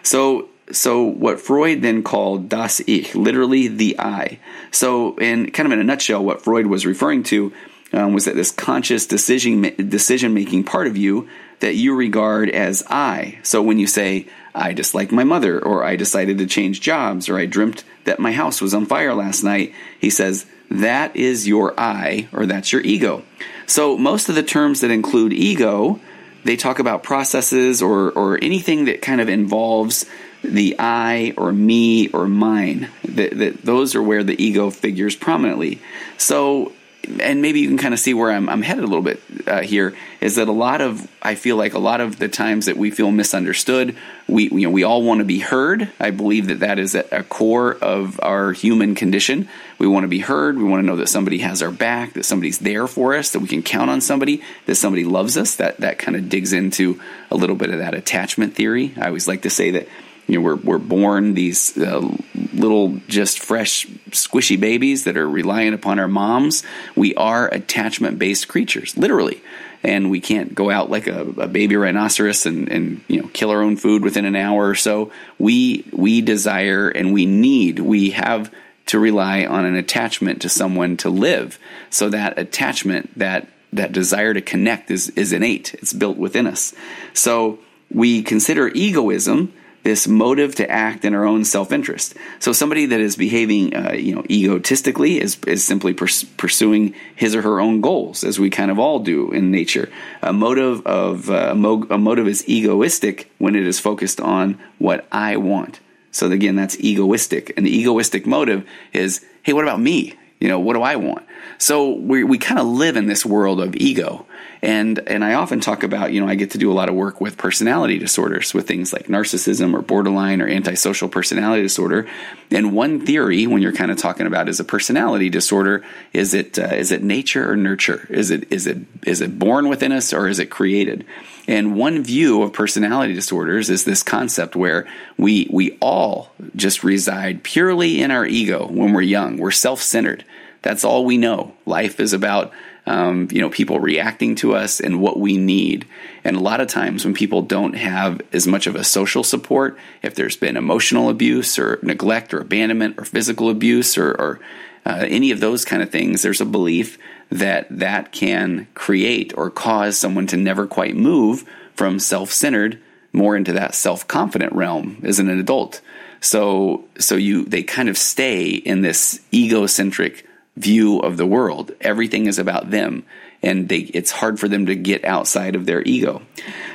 So, 0.01 0.49
so 0.71 1.03
what 1.03 1.39
Freud 1.39 1.81
then 1.81 2.03
called 2.03 2.49
das 2.49 2.81
Ich, 2.87 3.15
literally 3.15 3.67
the 3.67 3.99
I. 3.99 4.39
So, 4.71 5.15
in 5.17 5.51
kind 5.51 5.65
of 5.67 5.73
in 5.73 5.79
a 5.79 5.83
nutshell, 5.83 6.23
what 6.23 6.41
Freud 6.41 6.67
was 6.67 6.85
referring 6.85 7.23
to 7.23 7.51
um, 7.93 8.13
was 8.13 8.25
that 8.25 8.35
this 8.35 8.51
conscious 8.51 9.05
decision 9.05 9.61
decision 9.89 10.33
making 10.33 10.63
part 10.63 10.87
of 10.87 10.97
you 10.97 11.27
that 11.59 11.75
you 11.75 11.95
regard 11.95 12.49
as 12.49 12.83
I. 12.89 13.39
So 13.43 13.61
when 13.61 13.79
you 13.79 13.87
say 13.87 14.27
I 14.55 14.73
dislike 14.73 15.11
my 15.11 15.23
mother, 15.23 15.63
or 15.63 15.83
I 15.83 15.95
decided 15.95 16.37
to 16.37 16.45
change 16.45 16.81
jobs, 16.81 17.29
or 17.29 17.37
I 17.37 17.45
dreamt 17.45 17.83
that 18.05 18.19
my 18.19 18.31
house 18.31 18.61
was 18.61 18.73
on 18.73 18.85
fire 18.85 19.13
last 19.13 19.43
night, 19.43 19.73
he 19.99 20.09
says 20.09 20.45
that 20.71 21.15
is 21.15 21.47
your 21.47 21.77
I, 21.79 22.27
or 22.31 22.45
that's 22.45 22.71
your 22.71 22.81
ego. 22.81 23.23
So 23.67 23.97
most 23.97 24.29
of 24.29 24.35
the 24.35 24.43
terms 24.43 24.81
that 24.81 24.91
include 24.91 25.33
ego, 25.33 25.99
they 26.43 26.55
talk 26.55 26.79
about 26.79 27.03
processes 27.03 27.81
or, 27.81 28.11
or 28.11 28.39
anything 28.41 28.85
that 28.85 29.01
kind 29.01 29.19
of 29.19 29.29
involves 29.29 30.05
the 30.43 30.75
I 30.79 31.33
or 31.37 31.51
me 31.51 32.09
or 32.09 32.27
mine. 32.27 32.89
That, 33.05 33.37
that 33.37 33.61
those 33.61 33.95
are 33.95 34.03
where 34.03 34.23
the 34.23 34.41
ego 34.41 34.69
figures 34.69 35.15
prominently. 35.15 35.79
So 36.17 36.73
and 37.19 37.41
maybe 37.41 37.61
you 37.61 37.67
can 37.67 37.77
kind 37.77 37.93
of 37.93 37.99
see 37.99 38.13
where 38.13 38.31
I'm, 38.31 38.49
I'm 38.49 38.61
headed 38.61 38.83
a 38.83 38.87
little 38.87 39.01
bit 39.01 39.21
uh, 39.47 39.61
here 39.61 39.95
is 40.21 40.35
that 40.35 40.47
a 40.47 40.53
lot 40.53 40.81
of 40.81 41.09
I 41.21 41.35
feel 41.35 41.55
like 41.55 41.73
a 41.73 41.79
lot 41.79 42.01
of 42.01 42.19
the 42.19 42.27
times 42.27 42.65
that 42.65 42.77
we 42.77 42.91
feel 42.91 43.09
misunderstood, 43.09 43.95
we 44.27 44.49
you 44.49 44.67
know 44.67 44.69
we 44.69 44.83
all 44.83 45.01
want 45.01 45.19
to 45.19 45.25
be 45.25 45.39
heard. 45.39 45.89
I 45.99 46.11
believe 46.11 46.47
that 46.47 46.59
that 46.59 46.77
is 46.77 46.95
at 46.95 47.11
a 47.11 47.23
core 47.23 47.73
of 47.73 48.19
our 48.21 48.51
human 48.51 48.95
condition. 48.95 49.47
We 49.77 49.87
want 49.87 50.03
to 50.03 50.09
be 50.09 50.19
heard. 50.19 50.57
We 50.57 50.63
want 50.65 50.83
to 50.83 50.85
know 50.85 50.97
that 50.97 51.09
somebody 51.09 51.39
has 51.39 51.61
our 51.61 51.71
back, 51.71 52.13
that 52.13 52.25
somebody's 52.25 52.59
there 52.59 52.87
for 52.87 53.15
us, 53.15 53.31
that 53.31 53.39
we 53.39 53.47
can 53.47 53.63
count 53.63 53.89
on 53.89 54.01
somebody, 54.01 54.43
that 54.65 54.75
somebody 54.75 55.05
loves 55.05 55.37
us. 55.37 55.55
That 55.55 55.77
that 55.77 55.99
kind 55.99 56.15
of 56.15 56.29
digs 56.29 56.53
into 56.53 57.01
a 57.31 57.35
little 57.35 57.55
bit 57.55 57.71
of 57.71 57.79
that 57.79 57.93
attachment 57.93 58.55
theory. 58.55 58.93
I 58.97 59.07
always 59.07 59.27
like 59.27 59.43
to 59.43 59.49
say 59.49 59.71
that 59.71 59.87
you 60.29 60.35
know, 60.37 60.41
we're, 60.41 60.55
we're 60.55 60.77
born 60.77 61.33
these 61.33 61.75
uh, 61.75 62.07
little, 62.53 62.97
just 63.07 63.39
fresh, 63.39 63.87
squishy 64.11 64.59
babies 64.59 65.05
that 65.05 65.17
are 65.17 65.27
reliant 65.27 65.73
upon 65.73 65.97
our 65.97 66.07
moms. 66.07 66.61
We 66.95 67.15
are 67.15 67.47
attachment 67.47 68.19
based 68.19 68.47
creatures, 68.47 68.95
literally. 68.95 69.41
And 69.81 70.11
we 70.11 70.19
can't 70.19 70.53
go 70.53 70.69
out 70.69 70.91
like 70.91 71.07
a, 71.07 71.21
a 71.21 71.47
baby 71.47 71.77
rhinoceros 71.77 72.45
and, 72.45 72.69
and, 72.69 73.01
you 73.07 73.21
know, 73.21 73.27
kill 73.29 73.49
our 73.49 73.63
own 73.63 73.75
food 73.75 74.03
within 74.03 74.25
an 74.25 74.35
hour 74.35 74.69
or 74.69 74.75
so. 74.75 75.11
We, 75.39 75.89
we 75.91 76.21
desire 76.21 76.89
and 76.89 77.11
we 77.11 77.25
need, 77.25 77.79
we 77.79 78.11
have 78.11 78.53
to 78.87 78.99
rely 78.99 79.45
on 79.45 79.65
an 79.65 79.75
attachment 79.75 80.43
to 80.43 80.49
someone 80.49 80.97
to 80.97 81.09
live. 81.09 81.57
So 81.89 82.09
that 82.09 82.37
attachment, 82.37 83.17
that, 83.17 83.47
that 83.73 83.93
desire 83.93 84.35
to 84.35 84.41
connect 84.41 84.91
is, 84.91 85.09
is 85.11 85.33
innate. 85.33 85.73
It's 85.75 85.93
built 85.93 86.17
within 86.17 86.45
us. 86.45 86.73
So 87.13 87.59
we 87.89 88.21
consider 88.21 88.67
egoism 88.67 89.53
this 89.83 90.07
motive 90.07 90.55
to 90.55 90.69
act 90.69 91.05
in 91.05 91.13
our 91.13 91.25
own 91.25 91.45
self-interest. 91.45 92.15
So 92.39 92.51
somebody 92.51 92.85
that 92.87 92.99
is 92.99 93.15
behaving, 93.15 93.75
uh, 93.75 93.93
you 93.93 94.15
know, 94.15 94.23
egotistically 94.29 95.21
is 95.21 95.37
is 95.47 95.65
simply 95.65 95.93
pers- 95.93 96.23
pursuing 96.23 96.93
his 97.15 97.35
or 97.35 97.41
her 97.41 97.59
own 97.59 97.81
goals, 97.81 98.23
as 98.23 98.39
we 98.39 98.49
kind 98.49 98.71
of 98.71 98.79
all 98.79 98.99
do 98.99 99.31
in 99.31 99.51
nature. 99.51 99.89
A 100.21 100.33
motive 100.33 100.85
of 100.85 101.29
uh, 101.29 101.55
mo- 101.55 101.87
a 101.89 101.97
motive 101.97 102.27
is 102.27 102.47
egoistic 102.47 103.31
when 103.37 103.55
it 103.55 103.65
is 103.65 103.79
focused 103.79 104.19
on 104.19 104.59
what 104.77 105.07
I 105.11 105.37
want. 105.37 105.79
So 106.11 106.29
again, 106.31 106.55
that's 106.55 106.79
egoistic. 106.79 107.53
And 107.55 107.65
the 107.65 107.75
egoistic 107.75 108.25
motive 108.25 108.67
is, 108.93 109.25
hey, 109.43 109.53
what 109.53 109.63
about 109.63 109.79
me? 109.79 110.15
You 110.39 110.47
know, 110.47 110.59
what 110.59 110.73
do 110.73 110.81
I 110.81 110.95
want? 110.95 111.25
So 111.57 111.91
we 111.91 112.23
we 112.23 112.37
kind 112.37 112.59
of 112.59 112.67
live 112.67 112.95
in 112.95 113.07
this 113.07 113.25
world 113.25 113.59
of 113.59 113.75
ego. 113.75 114.25
And 114.61 114.99
and 115.07 115.23
I 115.23 115.33
often 115.33 115.59
talk 115.59 115.83
about, 115.83 116.11
you 116.13 116.21
know, 116.21 116.27
I 116.27 116.35
get 116.35 116.51
to 116.51 116.57
do 116.57 116.71
a 116.71 116.73
lot 116.73 116.89
of 116.89 116.95
work 116.95 117.19
with 117.21 117.37
personality 117.37 117.97
disorders 117.97 118.53
with 118.53 118.67
things 118.67 118.91
like 118.91 119.07
narcissism 119.07 119.73
or 119.73 119.81
borderline 119.81 120.41
or 120.41 120.47
antisocial 120.47 121.09
personality 121.09 121.63
disorder. 121.63 122.07
And 122.51 122.73
one 122.73 123.05
theory 123.05 123.47
when 123.47 123.61
you're 123.61 123.73
kind 123.73 123.91
of 123.91 123.97
talking 123.97 124.27
about 124.27 124.49
is 124.49 124.59
a 124.59 124.65
personality 124.65 125.29
disorder, 125.29 125.83
is 126.13 126.33
it 126.33 126.57
uh, 126.57 126.73
is 126.73 126.91
it 126.91 127.03
nature 127.03 127.49
or 127.51 127.55
nurture? 127.55 128.07
Is 128.09 128.31
it 128.31 128.51
is 128.51 128.65
it 128.65 128.77
is 129.05 129.21
it 129.21 129.39
born 129.39 129.67
within 129.67 129.91
us 129.91 130.13
or 130.13 130.27
is 130.27 130.39
it 130.39 130.49
created? 130.49 131.05
And 131.47 131.75
one 131.75 132.03
view 132.03 132.43
of 132.43 132.53
personality 132.53 133.13
disorders 133.13 133.69
is 133.69 133.83
this 133.83 134.03
concept 134.03 134.55
where 134.55 134.87
we 135.17 135.49
we 135.51 135.77
all 135.81 136.31
just 136.55 136.83
reside 136.83 137.43
purely 137.43 138.01
in 138.01 138.11
our 138.11 138.25
ego 138.25 138.67
when 138.67 138.93
we're 138.93 139.01
young. 139.01 139.37
We're 139.37 139.51
self-centered. 139.51 140.25
That's 140.61 140.83
all 140.83 141.05
we 141.05 141.17
know. 141.17 141.53
Life 141.65 141.99
is 141.99 142.13
about 142.13 142.51
um, 142.89 143.27
you 143.31 143.39
know, 143.39 143.51
people 143.51 143.79
reacting 143.79 144.33
to 144.35 144.55
us 144.55 144.79
and 144.79 144.99
what 144.99 145.19
we 145.19 145.37
need. 145.37 145.85
And 146.23 146.35
a 146.35 146.41
lot 146.41 146.59
of 146.59 146.67
times 146.67 147.05
when 147.05 147.13
people 147.13 147.43
don't 147.43 147.73
have 147.73 148.19
as 148.33 148.47
much 148.47 148.65
of 148.65 148.75
a 148.75 148.83
social 148.83 149.23
support, 149.23 149.77
if 150.01 150.15
there's 150.15 150.35
been 150.35 150.57
emotional 150.57 151.07
abuse 151.09 151.59
or 151.59 151.77
neglect 151.83 152.33
or 152.33 152.41
abandonment 152.41 152.95
or 152.97 153.05
physical 153.05 153.49
abuse 153.49 153.95
or, 153.95 154.09
or 154.11 154.39
uh, 154.87 155.05
any 155.07 155.29
of 155.29 155.39
those 155.39 155.65
kind 155.65 155.83
of 155.83 155.91
things, 155.91 156.23
there's 156.23 156.41
a 156.41 156.45
belief 156.45 156.97
that 157.29 157.67
that 157.69 158.11
can 158.11 158.67
create 158.73 159.37
or 159.37 159.51
cause 159.51 159.95
someone 159.95 160.25
to 160.25 160.37
never 160.37 160.65
quite 160.65 160.95
move 160.95 161.47
from 161.75 161.99
self-centered 161.99 162.81
more 163.13 163.35
into 163.35 163.53
that 163.53 163.75
self-confident 163.75 164.51
realm 164.53 164.99
as 165.03 165.19
an 165.19 165.29
adult. 165.29 165.79
So, 166.21 166.85
so 166.97 167.15
you, 167.15 167.45
they 167.45 167.61
kind 167.61 167.87
of 167.87 167.99
stay 167.99 168.49
in 168.49 168.81
this 168.81 169.21
egocentric 169.31 170.25
view 170.57 170.99
of 170.99 171.17
the 171.17 171.25
world. 171.25 171.71
Everything 171.81 172.25
is 172.25 172.37
about 172.37 172.69
them, 172.69 173.05
and 173.41 173.69
they, 173.69 173.77
it's 173.77 174.11
hard 174.11 174.39
for 174.39 174.47
them 174.47 174.65
to 174.65 174.75
get 174.75 175.05
outside 175.05 175.55
of 175.55 175.65
their 175.65 175.81
ego. 175.83 176.21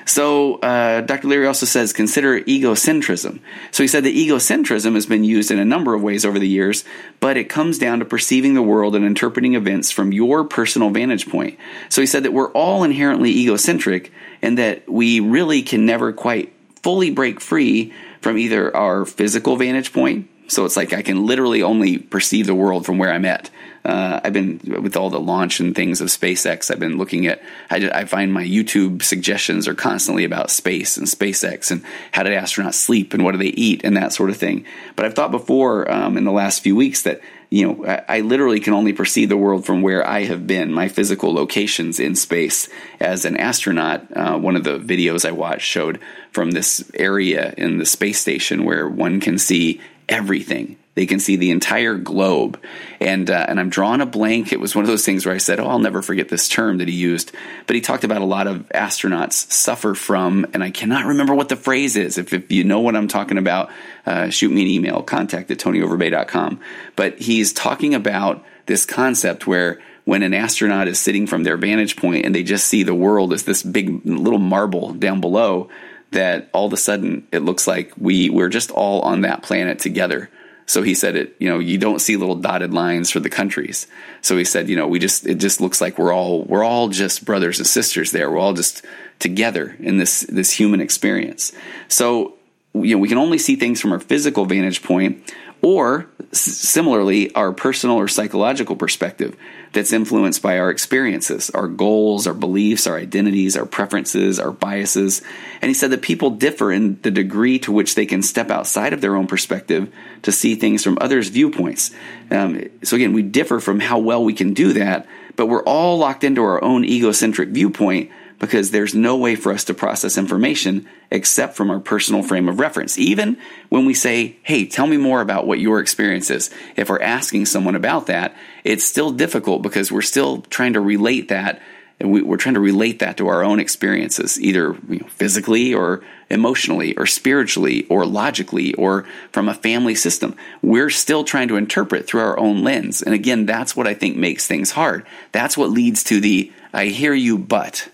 So, 0.07 0.57
uh, 0.57 1.02
Dr. 1.02 1.28
Leary 1.28 1.47
also 1.47 1.66
says 1.66 1.93
consider 1.93 2.40
egocentrism. 2.40 3.40
So, 3.71 3.83
he 3.83 3.88
said 3.88 4.04
that 4.04 4.14
egocentrism 4.14 4.95
has 4.95 5.07
been 5.07 5.25
used 5.25 5.50
in 5.50 5.59
a 5.59 5.64
number 5.64 5.95
of 5.95 6.02
ways 6.02 6.25
over 6.25 6.38
the 6.38 6.49
years, 6.49 6.85
but 7.21 7.37
it 7.37 7.49
comes 7.49 7.78
down 7.78 7.99
to 7.99 8.04
perceiving 8.04 8.54
the 8.54 8.62
world 8.62 8.97
and 8.97 9.04
interpreting 9.04 9.54
events 9.54 9.90
from 9.90 10.12
your 10.12 10.45
personal 10.45 10.90
vantage 10.90 11.28
point. 11.28 11.59
So, 11.90 12.00
he 12.00 12.07
said 12.07 12.23
that 12.23 12.33
we're 12.33 12.52
all 12.52 12.85
inherently 12.85 13.31
egocentric 13.31 14.12
and 14.40 14.59
that 14.59 14.88
we 14.88 15.21
really 15.21 15.62
can 15.62 15.87
never 15.87 16.12
quite 16.12 16.52
fully 16.83 17.11
break 17.11 17.40
free 17.40 17.93
from 18.21 18.38
either 18.38 18.75
our 18.75 19.04
physical 19.04 19.57
vantage 19.57 19.93
point. 19.93 20.28
So, 20.47 20.65
it's 20.65 20.77
like 20.77 20.93
I 20.93 21.03
can 21.03 21.27
literally 21.27 21.63
only 21.63 21.99
perceive 21.99 22.47
the 22.47 22.55
world 22.55 22.87
from 22.87 22.99
where 22.99 23.13
I'm 23.13 23.25
at 23.25 23.51
uh, 23.85 24.19
I've 24.25 24.33
been 24.33 24.61
with 24.65 24.97
all 24.97 25.11
the 25.11 25.21
launch 25.21 25.61
and 25.61 25.75
things 25.75 26.01
of 26.01 26.09
SpaceX. 26.09 26.71
I've 26.71 26.81
been 26.81 26.97
looking 26.97 27.27
at. 27.27 27.43
I, 27.71 27.91
I, 27.91 28.05
find 28.07 28.33
my 28.33 28.43
YouTube 28.43 29.03
suggestions 29.03 29.69
are 29.69 29.75
constantly 29.75 30.25
about 30.25 30.51
space 30.51 30.97
and 30.97 31.07
SpaceX 31.07 31.71
and 31.71 31.85
how 32.13 32.23
did 32.23 32.33
astronauts 32.33 32.75
sleep 32.75 33.13
and 33.13 33.23
what 33.23 33.33
do 33.33 33.39
they 33.39 33.49
eat 33.49 33.83
and 33.85 33.97
that 33.99 34.15
sort 34.15 34.31
of 34.31 34.39
thing. 34.39 34.65
But 34.97 35.05
I've 35.05 35.15
thought 35.15 35.31
before 35.31 35.91
um, 35.91 36.17
in 36.17 36.25
the 36.25 36.33
last 36.33 36.63
few 36.63 36.75
weeks 36.75 37.03
that 37.03 37.21
you 37.54 37.66
know 37.66 37.87
I, 37.87 38.16
I, 38.16 38.20
literally 38.20 38.58
can 38.58 38.73
only 38.73 38.92
perceive 38.92 39.28
the 39.28 39.37
world 39.37 39.64
from 39.64 39.80
where 39.80 40.06
I 40.06 40.25
have 40.25 40.44
been, 40.46 40.73
my 40.73 40.88
physical 40.88 41.32
locations 41.32 42.00
in 42.00 42.16
space 42.16 42.68
as 42.99 43.25
an 43.25 43.37
astronaut. 43.37 44.04
Uh, 44.14 44.38
one 44.38 44.56
of 44.56 44.64
the 44.64 44.78
videos 44.78 45.25
I 45.25 45.30
watched 45.30 45.66
showed 45.66 46.00
from 46.32 46.50
this 46.50 46.90
area 46.94 47.54
in 47.56 47.78
the 47.78 47.87
space 47.87 48.18
station 48.18 48.64
where 48.64 48.88
one 48.88 49.20
can 49.20 49.38
see 49.38 49.80
everything 50.08 50.76
they 50.95 51.07
can 51.07 51.19
see 51.19 51.37
the 51.37 51.51
entire 51.51 51.97
globe. 51.97 52.61
And, 53.01 53.29
uh, 53.29 53.47
and 53.49 53.59
I'm 53.59 53.69
drawing 53.69 54.01
a 54.01 54.07
blank. 54.07 54.53
It 54.53 54.61
was 54.61 54.75
one 54.75 54.85
of 54.85 54.89
those 54.89 55.05
things 55.05 55.27
where 55.27 55.35
I 55.35 55.39
said, 55.39 55.59
Oh, 55.59 55.67
I'll 55.67 55.79
never 55.79 56.03
forget 56.03 56.29
this 56.29 56.49
term 56.49 56.79
that 56.79 56.89
he 56.89 56.95
used. 56.95 57.33
But 57.67 57.75
he 57.75 57.83
talked 57.83 58.05
about 58.05 58.23
a 58.23 58.27
lot 58.27 58.47
of 58.47 58.69
astronauts 58.69 59.51
suffer 59.51 59.95
from, 59.95 60.47
and 60.55 60.63
I 60.63 60.71
cannot 60.71 61.07
remember 61.07 61.35
what 61.35 61.49
the 61.49 61.57
phrase 61.57 61.97
is. 61.97 62.17
If, 62.17 62.33
if 62.33 62.51
you 62.53 62.65
know 62.65 62.81
what 62.81 62.97
I'm 62.97 63.09
talking 63.09 63.39
about, 63.39 63.71
uh, 64.07 64.31
shoot 64.31 64.53
me 64.53 64.63
an 64.63 64.69
email, 64.69 65.03
contact 65.03 65.51
at 65.51 65.59
tonyoverbay.com. 65.59 66.61
But 66.95 67.19
he's 67.19 67.53
talking 67.53 67.95
about 67.95 68.45
this 68.67 68.87
concept 68.87 69.47
where 69.47 69.81
when 70.05 70.23
an 70.23 70.35
astronaut 70.35 70.87
is 70.87 71.01
sitting 71.01 71.27
from 71.27 71.43
their 71.43 71.57
vantage 71.57 71.97
point 71.97 72.25
and 72.25 72.35
they 72.35 72.43
just 72.43 72.67
see 72.67 72.83
the 72.83 72.95
world 72.95 73.33
as 73.33 73.45
this 73.45 73.63
big 73.63 74.05
little 74.05 74.39
marble 74.39 74.93
down 74.93 75.21
below, 75.21 75.69
that 76.11 76.49
all 76.53 76.67
of 76.67 76.73
a 76.73 76.77
sudden 76.77 77.27
it 77.33 77.41
looks 77.41 77.67
like 77.67 77.93
we, 77.97 78.31
we're 78.31 78.49
just 78.49 78.71
all 78.71 79.01
on 79.01 79.23
that 79.23 79.43
planet 79.43 79.81
together 79.81 80.31
so 80.66 80.83
he 80.83 80.94
said 80.94 81.16
it, 81.16 81.37
you 81.38 81.49
know, 81.49 81.59
you 81.59 81.78
don't 81.78 82.00
see 82.00 82.16
little 82.16 82.37
dotted 82.37 82.73
lines 82.73 83.11
for 83.11 83.21
the 83.21 83.28
countries. 83.28 83.87
So 84.23 84.37
he 84.37 84.44
said, 84.44 84.68
you 84.68 84.76
know, 84.76 84.88
we 84.88 84.99
just, 84.99 85.26
it 85.26 85.37
just 85.37 85.61
looks 85.61 85.80
like 85.80 85.99
we're 85.99 86.12
all, 86.12 86.42
we're 86.44 86.64
all 86.64 86.88
just 86.88 87.25
brothers 87.25 87.59
and 87.59 87.66
sisters 87.66 88.12
there. 88.12 88.30
We're 88.30 88.38
all 88.38 88.54
just 88.54 88.85
together 89.18 89.76
in 89.78 89.99
this, 89.99 90.21
this 90.23 90.50
human 90.52 90.80
experience. 90.80 91.52
So, 91.88 92.35
you 92.73 92.97
know, 92.97 92.99
we 92.99 93.09
can 93.09 93.18
only 93.18 93.38
see 93.38 93.56
things 93.56 93.80
from 93.80 93.92
our 93.92 94.00
physical 94.00 94.47
vantage 94.47 94.83
point 94.83 95.33
or 95.62 96.09
similarly, 96.38 97.35
our 97.35 97.53
personal 97.53 97.97
or 97.97 98.09
psychological 98.09 98.76
perspective 98.76 99.37
that's 99.73 99.93
influenced 99.93 100.43
by 100.43 100.59
our 100.59 100.71
experiences, 100.71 101.50
our 101.50 101.69
goals, 101.69 102.26
our 102.26 102.35
beliefs, 102.35 102.87
our 102.87 102.97
identities, 102.97 103.57
our 103.57 103.67
preferences, 103.67 104.38
our 104.38 104.50
biases. 104.50 105.23
And 105.61 105.69
he 105.69 105.75
said 105.75 105.91
that 105.91 106.03
people 106.03 106.31
differ 106.31 106.73
in 106.73 107.00
the 107.03 107.11
degree 107.11 107.59
to 107.61 107.73
which 107.73 107.95
they 107.95 108.07
can 108.07 108.23
step 108.23 108.50
outside 108.50 108.93
of 108.93 109.00
their 109.00 109.17
own 109.17 109.26
perspective 109.26 109.93
to 110.23 110.33
see 110.33 110.55
things 110.55 110.83
from 110.83 110.99
others' 111.00 111.29
viewpoints. 111.29 111.91
Um, 112.31 112.64
so 112.83 112.97
again, 112.97 113.12
we 113.12 113.23
differ 113.23 113.61
from 113.61 113.81
how 113.81 113.99
well 113.99 114.25
we 114.25 114.35
can 114.35 114.55
do 114.55 114.73
that, 114.75 115.07
but 115.37 115.47
we're 115.47 115.64
all 115.64 115.99
locked 115.99 116.25
into 116.25 116.43
our 116.43 116.62
own 116.62 116.85
egocentric 116.85 117.50
viewpoint 117.50 118.11
because 118.45 118.71
there's 118.71 118.95
no 118.95 119.17
way 119.17 119.37
for 119.37 119.53
us 119.53 119.65
to 119.65 119.75
process 119.75 120.19
information 120.19 120.87
except 121.11 121.57
from 121.57 121.71
our 121.71 121.81
personal 121.81 122.23
frame 122.23 122.49
of 122.49 122.61
reference. 122.61 122.99
Even 122.99 123.39
when 123.69 123.87
we 123.87 123.95
say, 123.95 124.37
Hey, 124.43 124.67
tell 124.67 124.87
me 124.87 124.97
more 124.97 125.21
about 125.21 125.47
what 125.47 125.59
your 125.59 125.81
experience 125.81 126.31
is. 126.31 126.51
If 126.77 126.89
we're 126.89 127.01
asking 127.01 127.47
someone 127.47 127.75
about 127.75 128.07
that, 128.07 128.35
it's 128.63 128.85
still 128.85 129.11
difficult 129.11 129.63
because 129.63 129.91
we're 129.91 130.03
still 130.03 130.43
trying 130.43 130.75
to 130.75 130.81
relate 130.81 131.29
that 131.29 131.61
and 132.01 132.13
we, 132.13 132.29
are 132.29 132.37
trying 132.37 132.55
to 132.55 132.61
relate 132.61 132.99
that 132.99 133.17
to 133.19 133.29
our 133.29 133.45
own 133.45 133.61
experiences, 133.61 134.41
either 134.41 134.77
you 134.89 134.99
know, 134.99 135.07
physically 135.07 135.73
or 135.73 136.03
emotionally 136.29 136.97
or 136.97 137.07
spiritually 137.07 137.87
or 137.89 138.05
logically 138.05 138.75
or 138.75 139.07
from 139.31 139.49
a 139.49 139.55
family 139.55 139.95
system. 139.95 140.37
We're 140.61 140.91
still 140.91 141.23
trying 141.23 141.49
to 141.49 141.57
interpret 141.57 142.07
through 142.07 142.23
our 142.23 142.39
own 142.39 142.65
lens. 142.65 143.01
And 143.01 143.15
again, 143.15 143.47
that's 143.47 143.77
what 143.77 143.87
I 143.87 143.95
think 143.95 144.17
makes 144.17 144.47
things 144.47 144.73
hard. 144.73 145.07
That's 145.33 145.57
what 145.57 145.71
leads 145.71 146.03
to 146.05 146.21
the 146.21 146.53
I 146.73 146.87
hear 146.87 147.15
you, 147.15 147.39
but. 147.39 147.89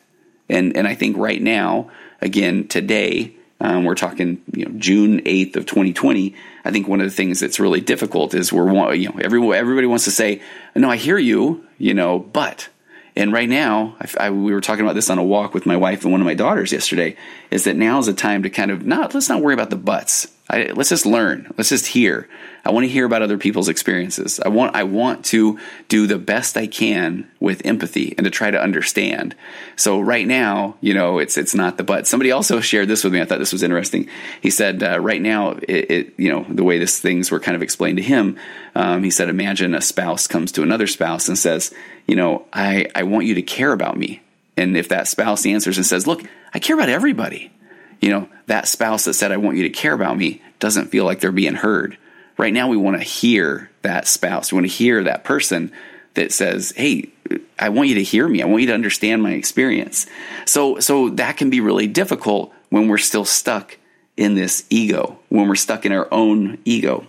And, 0.50 0.76
and 0.76 0.86
I 0.86 0.94
think 0.94 1.16
right 1.16 1.40
now, 1.40 1.90
again, 2.20 2.68
today, 2.68 3.34
um, 3.60 3.84
we're 3.84 3.94
talking, 3.94 4.42
you 4.52 4.66
know, 4.66 4.72
June 4.78 5.20
8th 5.22 5.56
of 5.56 5.66
2020. 5.66 6.34
I 6.64 6.70
think 6.70 6.88
one 6.88 7.00
of 7.00 7.06
the 7.06 7.14
things 7.14 7.40
that's 7.40 7.60
really 7.60 7.80
difficult 7.80 8.34
is 8.34 8.52
we're, 8.52 8.94
you 8.94 9.08
know, 9.08 9.18
everyone, 9.22 9.56
everybody 9.56 9.86
wants 9.86 10.04
to 10.04 10.10
say, 10.10 10.42
no, 10.74 10.90
I 10.90 10.96
hear 10.96 11.18
you, 11.18 11.64
you 11.78 11.94
know, 11.94 12.18
but 12.18 12.68
and 13.16 13.32
right 13.32 13.48
now, 13.48 13.96
I, 14.00 14.26
I, 14.26 14.30
we 14.30 14.52
were 14.52 14.60
talking 14.60 14.84
about 14.84 14.94
this 14.94 15.10
on 15.10 15.18
a 15.18 15.24
walk 15.24 15.52
with 15.52 15.66
my 15.66 15.76
wife 15.76 16.04
and 16.04 16.12
one 16.12 16.20
of 16.20 16.24
my 16.24 16.34
daughters 16.34 16.72
yesterday. 16.72 17.16
Is 17.50 17.64
that 17.64 17.76
now 17.76 17.98
is 17.98 18.08
a 18.08 18.14
time 18.14 18.42
to 18.44 18.50
kind 18.50 18.70
of 18.70 18.86
not 18.86 19.14
let's 19.14 19.28
not 19.28 19.42
worry 19.42 19.54
about 19.54 19.70
the 19.70 19.76
buts. 19.76 20.28
I, 20.50 20.72
let's 20.74 20.88
just 20.88 21.06
learn. 21.06 21.52
Let's 21.56 21.68
just 21.68 21.86
hear. 21.86 22.28
I 22.64 22.72
want 22.72 22.84
to 22.84 22.90
hear 22.90 23.06
about 23.06 23.22
other 23.22 23.38
people's 23.38 23.68
experiences. 23.68 24.40
I 24.40 24.48
want 24.48 24.74
I 24.74 24.82
want 24.82 25.24
to 25.26 25.58
do 25.88 26.08
the 26.08 26.18
best 26.18 26.56
I 26.56 26.66
can 26.66 27.30
with 27.38 27.64
empathy 27.64 28.14
and 28.18 28.24
to 28.24 28.30
try 28.30 28.50
to 28.50 28.60
understand. 28.60 29.36
So 29.76 30.00
right 30.00 30.26
now, 30.26 30.76
you 30.80 30.92
know, 30.92 31.18
it's 31.18 31.38
it's 31.38 31.54
not 31.54 31.78
the 31.78 31.84
but. 31.84 32.08
Somebody 32.08 32.32
also 32.32 32.60
shared 32.60 32.88
this 32.88 33.04
with 33.04 33.12
me. 33.12 33.20
I 33.20 33.24
thought 33.24 33.38
this 33.38 33.52
was 33.52 33.62
interesting. 33.62 34.08
He 34.40 34.50
said 34.50 34.82
uh, 34.82 34.98
right 34.98 35.22
now, 35.22 35.52
it, 35.52 35.90
it, 35.90 36.14
you 36.18 36.30
know 36.30 36.44
the 36.48 36.64
way 36.64 36.78
this 36.78 36.98
things 36.98 37.30
were 37.30 37.40
kind 37.40 37.54
of 37.54 37.62
explained 37.62 37.98
to 37.98 38.02
him. 38.02 38.36
Um, 38.74 39.04
he 39.04 39.10
said, 39.10 39.28
imagine 39.28 39.74
a 39.74 39.80
spouse 39.80 40.26
comes 40.26 40.52
to 40.52 40.62
another 40.62 40.88
spouse 40.88 41.28
and 41.28 41.38
says, 41.38 41.72
you 42.08 42.16
know, 42.16 42.44
I 42.52 42.88
I 42.94 43.04
want 43.04 43.26
you 43.26 43.36
to 43.36 43.42
care 43.42 43.72
about 43.72 43.96
me. 43.96 44.20
And 44.56 44.76
if 44.76 44.88
that 44.88 45.06
spouse 45.06 45.46
answers 45.46 45.78
and 45.78 45.86
says, 45.86 46.08
look, 46.08 46.22
I 46.52 46.58
care 46.58 46.76
about 46.76 46.88
everybody 46.88 47.52
you 48.00 48.10
know, 48.10 48.28
that 48.46 48.68
spouse 48.68 49.04
that 49.04 49.14
said, 49.14 49.32
I 49.32 49.36
want 49.36 49.56
you 49.56 49.64
to 49.64 49.70
care 49.70 49.94
about 49.94 50.16
me 50.16 50.42
doesn't 50.58 50.88
feel 50.88 51.04
like 51.04 51.20
they're 51.20 51.32
being 51.32 51.54
heard. 51.54 51.96
Right 52.36 52.52
now, 52.52 52.68
we 52.68 52.76
want 52.76 52.96
to 52.96 53.02
hear 53.02 53.70
that 53.82 54.06
spouse. 54.06 54.50
We 54.50 54.56
want 54.56 54.66
to 54.66 54.72
hear 54.72 55.04
that 55.04 55.24
person 55.24 55.72
that 56.14 56.32
says, 56.32 56.72
Hey, 56.76 57.10
I 57.58 57.68
want 57.68 57.88
you 57.88 57.96
to 57.96 58.02
hear 58.02 58.26
me. 58.26 58.42
I 58.42 58.46
want 58.46 58.62
you 58.62 58.68
to 58.68 58.74
understand 58.74 59.22
my 59.22 59.32
experience. 59.32 60.06
So, 60.46 60.80
so 60.80 61.10
that 61.10 61.36
can 61.36 61.50
be 61.50 61.60
really 61.60 61.86
difficult 61.86 62.52
when 62.70 62.88
we're 62.88 62.98
still 62.98 63.24
stuck 63.24 63.76
in 64.16 64.34
this 64.34 64.64
ego, 64.70 65.18
when 65.28 65.48
we're 65.48 65.54
stuck 65.54 65.86
in 65.86 65.92
our 65.92 66.08
own 66.10 66.58
ego. 66.64 67.06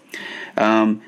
Um, 0.58 1.02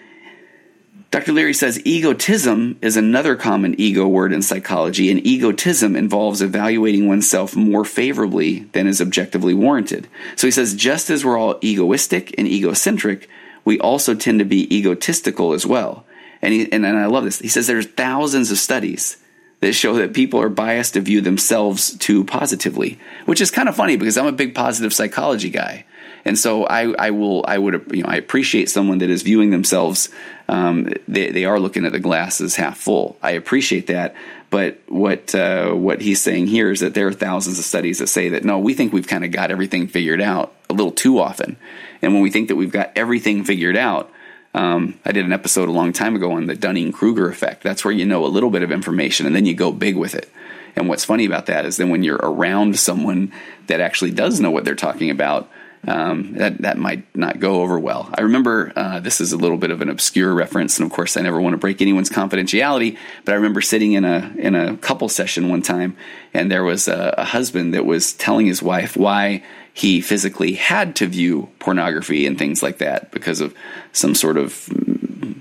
Dr. 1.13 1.31
Leary 1.31 1.53
says 1.53 1.79
egotism 1.85 2.79
is 2.81 2.97
another 2.97 3.35
common 3.35 3.79
ego 3.79 4.07
word 4.07 4.33
in 4.33 4.41
psychology, 4.41 5.11
and 5.11 5.23
egotism 5.23 5.95
involves 5.95 6.41
evaluating 6.41 7.07
oneself 7.07 7.55
more 7.55 7.85
favorably 7.85 8.61
than 8.71 8.87
is 8.87 8.99
objectively 8.99 9.53
warranted. 9.53 10.07
So 10.35 10.47
he 10.47 10.51
says, 10.51 10.73
just 10.73 11.11
as 11.11 11.23
we're 11.23 11.37
all 11.37 11.59
egoistic 11.61 12.33
and 12.35 12.47
egocentric, 12.47 13.29
we 13.63 13.79
also 13.79 14.15
tend 14.15 14.39
to 14.39 14.45
be 14.45 14.75
egotistical 14.75 15.53
as 15.53 15.67
well. 15.67 16.03
And, 16.41 16.51
he, 16.51 16.61
and, 16.71 16.83
and 16.83 16.97
I 16.97 17.05
love 17.05 17.25
this. 17.25 17.37
He 17.37 17.47
says 17.47 17.67
there's 17.67 17.85
thousands 17.85 18.49
of 18.49 18.57
studies 18.57 19.17
that 19.59 19.73
show 19.73 19.93
that 19.93 20.15
people 20.15 20.41
are 20.41 20.49
biased 20.49 20.95
to 20.95 21.01
view 21.01 21.21
themselves 21.21 21.95
too 21.99 22.23
positively, 22.23 22.99
which 23.25 23.39
is 23.39 23.51
kind 23.51 23.69
of 23.69 23.75
funny 23.75 23.97
because 23.97 24.17
I'm 24.17 24.25
a 24.25 24.31
big 24.31 24.55
positive 24.55 24.91
psychology 24.91 25.51
guy. 25.51 25.85
And 26.25 26.37
so 26.37 26.65
I, 26.65 26.93
I 26.93 27.11
will, 27.11 27.43
I 27.47 27.57
would, 27.57 27.91
you 27.93 28.03
know, 28.03 28.09
I 28.09 28.15
appreciate 28.15 28.69
someone 28.69 28.99
that 28.99 29.09
is 29.09 29.23
viewing 29.23 29.49
themselves. 29.49 30.09
Um, 30.47 30.93
they, 31.07 31.31
they 31.31 31.45
are 31.45 31.59
looking 31.59 31.85
at 31.85 31.91
the 31.91 31.99
glass 31.99 32.39
as 32.39 32.55
half 32.55 32.77
full. 32.77 33.17
I 33.21 33.31
appreciate 33.31 33.87
that. 33.87 34.15
But 34.49 34.79
what 34.87 35.33
uh, 35.33 35.71
what 35.71 36.01
he's 36.01 36.21
saying 36.21 36.45
here 36.45 36.69
is 36.69 36.81
that 36.81 36.93
there 36.93 37.07
are 37.07 37.13
thousands 37.13 37.57
of 37.57 37.65
studies 37.65 37.97
that 37.99 38.07
say 38.07 38.29
that 38.29 38.43
no, 38.43 38.59
we 38.59 38.75
think 38.75 38.93
we've 38.93 39.07
kind 39.07 39.25
of 39.25 39.31
got 39.31 39.49
everything 39.49 39.87
figured 39.87 40.21
out 40.21 40.53
a 40.69 40.73
little 40.73 40.91
too 40.91 41.19
often. 41.19 41.57
And 42.03 42.13
when 42.13 42.21
we 42.21 42.29
think 42.29 42.49
that 42.49 42.55
we've 42.55 42.71
got 42.71 42.91
everything 42.95 43.43
figured 43.43 43.75
out, 43.75 44.11
um, 44.53 44.99
I 45.03 45.11
did 45.11 45.25
an 45.25 45.33
episode 45.33 45.69
a 45.69 45.71
long 45.71 45.91
time 45.91 46.15
ago 46.15 46.33
on 46.33 46.45
the 46.45 46.55
Dunning 46.55 46.91
Kruger 46.91 47.29
effect. 47.29 47.63
That's 47.63 47.83
where 47.83 47.91
you 47.91 48.05
know 48.05 48.25
a 48.25 48.27
little 48.27 48.51
bit 48.51 48.61
of 48.61 48.71
information 48.71 49.25
and 49.25 49.35
then 49.35 49.47
you 49.47 49.55
go 49.55 49.71
big 49.71 49.95
with 49.95 50.13
it. 50.13 50.29
And 50.75 50.87
what's 50.87 51.05
funny 51.05 51.25
about 51.25 51.47
that 51.47 51.65
is 51.65 51.77
then 51.77 51.89
when 51.89 52.03
you're 52.03 52.17
around 52.17 52.77
someone 52.77 53.31
that 53.67 53.79
actually 53.79 54.11
does 54.11 54.39
know 54.39 54.51
what 54.51 54.65
they're 54.65 54.75
talking 54.75 55.09
about, 55.09 55.49
um, 55.87 56.33
that 56.33 56.59
that 56.59 56.77
might 56.77 57.15
not 57.15 57.39
go 57.39 57.61
over 57.61 57.77
well. 57.77 58.09
I 58.17 58.21
remember 58.21 58.71
uh, 58.75 58.99
this 58.99 59.19
is 59.19 59.33
a 59.33 59.37
little 59.37 59.57
bit 59.57 59.69
of 59.69 59.81
an 59.81 59.89
obscure 59.89 60.33
reference, 60.33 60.77
and 60.77 60.85
of 60.85 60.93
course, 60.93 61.17
I 61.17 61.21
never 61.21 61.41
want 61.41 61.53
to 61.53 61.57
break 61.57 61.81
anyone's 61.81 62.09
confidentiality. 62.09 62.97
But 63.25 63.33
I 63.33 63.35
remember 63.35 63.61
sitting 63.61 63.93
in 63.93 64.05
a 64.05 64.33
in 64.37 64.55
a 64.55 64.77
couple 64.77 65.09
session 65.09 65.49
one 65.49 65.61
time, 65.61 65.97
and 66.33 66.51
there 66.51 66.63
was 66.63 66.87
a, 66.87 67.15
a 67.17 67.25
husband 67.25 67.73
that 67.73 67.85
was 67.85 68.13
telling 68.13 68.45
his 68.45 68.63
wife 68.63 68.95
why 68.95 69.43
he 69.73 70.01
physically 70.01 70.53
had 70.53 70.95
to 70.97 71.07
view 71.07 71.49
pornography 71.59 72.27
and 72.27 72.37
things 72.37 72.63
like 72.63 72.77
that 72.77 73.11
because 73.11 73.41
of 73.41 73.53
some 73.91 74.15
sort 74.15 74.37
of 74.37 74.69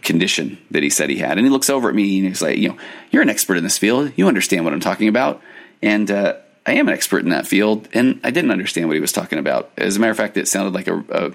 condition 0.02 0.58
that 0.70 0.82
he 0.82 0.90
said 0.90 1.10
he 1.10 1.18
had. 1.18 1.38
And 1.38 1.46
he 1.46 1.50
looks 1.50 1.70
over 1.70 1.88
at 1.88 1.94
me 1.94 2.18
and 2.18 2.26
he's 2.26 2.42
like, 2.42 2.58
"You 2.58 2.70
know, 2.70 2.78
you're 3.12 3.22
an 3.22 3.30
expert 3.30 3.56
in 3.56 3.64
this 3.64 3.78
field. 3.78 4.12
You 4.16 4.26
understand 4.26 4.64
what 4.64 4.72
I'm 4.74 4.80
talking 4.80 5.06
about." 5.08 5.40
And 5.82 6.10
uh, 6.10 6.36
I 6.64 6.74
am 6.74 6.88
an 6.88 6.94
expert 6.94 7.24
in 7.24 7.30
that 7.30 7.46
field, 7.46 7.88
and 7.92 8.20
I 8.22 8.30
didn't 8.30 8.52
understand 8.52 8.88
what 8.88 8.94
he 8.94 9.00
was 9.00 9.12
talking 9.12 9.38
about. 9.38 9.70
As 9.76 9.96
a 9.96 10.00
matter 10.00 10.12
of 10.12 10.16
fact, 10.16 10.36
it 10.36 10.46
sounded 10.46 10.74
like 10.74 10.86
a, 10.86 11.04
a 11.10 11.32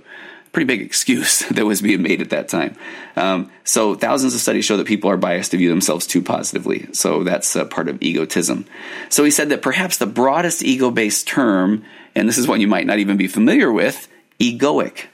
pretty 0.51 0.65
big 0.65 0.81
excuse 0.81 1.39
that 1.51 1.65
was 1.65 1.81
being 1.81 2.01
made 2.01 2.21
at 2.21 2.29
that 2.29 2.47
time. 2.47 2.75
Um, 3.15 3.51
so, 3.63 3.95
thousands 3.95 4.33
of 4.35 4.41
studies 4.41 4.65
show 4.65 4.77
that 4.77 4.87
people 4.87 5.09
are 5.09 5.17
biased 5.17 5.51
to 5.51 5.57
view 5.57 5.69
themselves 5.69 6.07
too 6.07 6.21
positively. 6.21 6.87
So, 6.93 7.23
that's 7.23 7.55
a 7.55 7.65
part 7.65 7.89
of 7.89 8.01
egotism. 8.01 8.65
So, 9.09 9.23
he 9.23 9.31
said 9.31 9.49
that 9.49 9.61
perhaps 9.61 9.97
the 9.97 10.05
broadest 10.05 10.63
ego 10.63 10.91
based 10.91 11.27
term, 11.27 11.83
and 12.15 12.27
this 12.27 12.37
is 12.37 12.47
one 12.47 12.61
you 12.61 12.67
might 12.67 12.87
not 12.87 12.99
even 12.99 13.17
be 13.17 13.27
familiar 13.27 13.71
with, 13.71 14.07
egoic. 14.39 15.07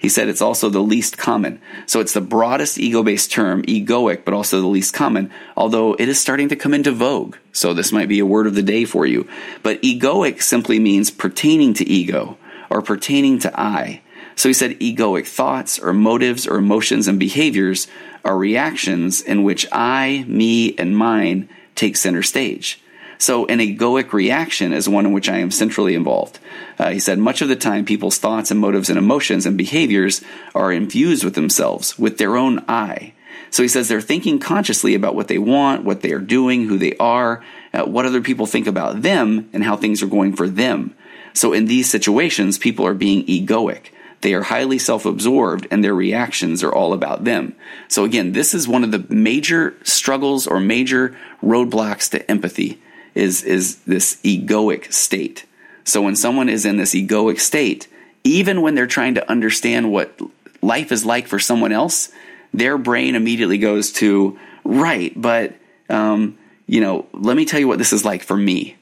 He 0.00 0.08
said 0.08 0.28
it's 0.28 0.40
also 0.40 0.70
the 0.70 0.80
least 0.80 1.18
common. 1.18 1.60
So 1.84 2.00
it's 2.00 2.14
the 2.14 2.22
broadest 2.22 2.78
ego 2.78 3.02
based 3.02 3.30
term, 3.30 3.62
egoic, 3.64 4.24
but 4.24 4.32
also 4.32 4.58
the 4.58 4.66
least 4.66 4.94
common, 4.94 5.30
although 5.58 5.92
it 5.92 6.08
is 6.08 6.18
starting 6.18 6.48
to 6.48 6.56
come 6.56 6.72
into 6.72 6.90
vogue. 6.90 7.36
So 7.52 7.74
this 7.74 7.92
might 7.92 8.08
be 8.08 8.18
a 8.18 8.24
word 8.24 8.46
of 8.46 8.54
the 8.54 8.62
day 8.62 8.86
for 8.86 9.04
you. 9.04 9.28
But 9.62 9.82
egoic 9.82 10.40
simply 10.40 10.78
means 10.78 11.10
pertaining 11.10 11.74
to 11.74 11.86
ego 11.86 12.38
or 12.70 12.80
pertaining 12.80 13.40
to 13.40 13.60
I. 13.60 14.00
So 14.36 14.48
he 14.48 14.54
said 14.54 14.80
egoic 14.80 15.26
thoughts 15.26 15.78
or 15.78 15.92
motives 15.92 16.46
or 16.46 16.56
emotions 16.56 17.06
and 17.06 17.20
behaviors 17.20 17.86
are 18.24 18.38
reactions 18.38 19.20
in 19.20 19.42
which 19.42 19.66
I, 19.70 20.24
me, 20.26 20.74
and 20.78 20.96
mine 20.96 21.50
take 21.74 21.96
center 21.96 22.22
stage. 22.22 22.80
So 23.20 23.44
an 23.46 23.58
egoic 23.58 24.14
reaction 24.14 24.72
is 24.72 24.88
one 24.88 25.04
in 25.04 25.12
which 25.12 25.28
I 25.28 25.40
am 25.40 25.50
centrally 25.50 25.94
involved. 25.94 26.38
Uh, 26.78 26.88
he 26.92 26.98
said, 26.98 27.18
much 27.18 27.42
of 27.42 27.48
the 27.48 27.54
time, 27.54 27.84
people's 27.84 28.16
thoughts 28.16 28.50
and 28.50 28.58
motives 28.58 28.88
and 28.88 28.98
emotions 28.98 29.44
and 29.44 29.58
behaviors 29.58 30.22
are 30.54 30.72
infused 30.72 31.22
with 31.22 31.34
themselves, 31.34 31.98
with 31.98 32.16
their 32.16 32.38
own 32.38 32.64
I. 32.66 33.12
So 33.50 33.62
he 33.62 33.68
says 33.68 33.88
they're 33.88 34.00
thinking 34.00 34.38
consciously 34.38 34.94
about 34.94 35.14
what 35.14 35.28
they 35.28 35.36
want, 35.36 35.84
what 35.84 36.00
they 36.00 36.12
are 36.12 36.18
doing, 36.18 36.64
who 36.66 36.78
they 36.78 36.96
are, 36.96 37.44
uh, 37.74 37.84
what 37.84 38.06
other 38.06 38.22
people 38.22 38.46
think 38.46 38.66
about 38.66 39.02
them, 39.02 39.50
and 39.52 39.62
how 39.62 39.76
things 39.76 40.02
are 40.02 40.06
going 40.06 40.34
for 40.34 40.48
them. 40.48 40.94
So 41.34 41.52
in 41.52 41.66
these 41.66 41.90
situations, 41.90 42.56
people 42.56 42.86
are 42.86 42.94
being 42.94 43.26
egoic. 43.26 43.88
They 44.22 44.32
are 44.32 44.44
highly 44.44 44.78
self 44.78 45.04
absorbed 45.04 45.66
and 45.70 45.84
their 45.84 45.94
reactions 45.94 46.64
are 46.64 46.74
all 46.74 46.94
about 46.94 47.24
them. 47.24 47.54
So 47.86 48.04
again, 48.04 48.32
this 48.32 48.54
is 48.54 48.66
one 48.66 48.82
of 48.82 48.92
the 48.92 49.04
major 49.14 49.74
struggles 49.82 50.46
or 50.46 50.58
major 50.58 51.14
roadblocks 51.42 52.10
to 52.12 52.30
empathy 52.30 52.80
is, 53.14 53.42
is 53.42 53.76
this 53.84 54.16
egoic 54.22 54.92
state. 54.92 55.44
So 55.84 56.02
when 56.02 56.16
someone 56.16 56.48
is 56.48 56.64
in 56.64 56.76
this 56.76 56.94
egoic 56.94 57.40
state, 57.40 57.88
even 58.24 58.62
when 58.62 58.74
they're 58.74 58.86
trying 58.86 59.14
to 59.14 59.30
understand 59.30 59.90
what 59.90 60.20
life 60.62 60.92
is 60.92 61.04
like 61.04 61.26
for 61.26 61.38
someone 61.38 61.72
else, 61.72 62.10
their 62.52 62.78
brain 62.78 63.14
immediately 63.14 63.58
goes 63.58 63.92
to, 63.92 64.38
right, 64.64 65.12
but, 65.16 65.54
um, 65.88 66.36
you 66.66 66.80
know, 66.80 67.06
let 67.12 67.36
me 67.36 67.44
tell 67.44 67.60
you 67.60 67.68
what 67.68 67.78
this 67.78 67.92
is 67.92 68.04
like 68.04 68.22
for 68.22 68.36
me. 68.36 68.76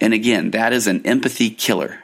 And 0.00 0.14
again, 0.14 0.52
that 0.52 0.72
is 0.72 0.86
an 0.86 1.06
empathy 1.06 1.50
killer. 1.50 1.98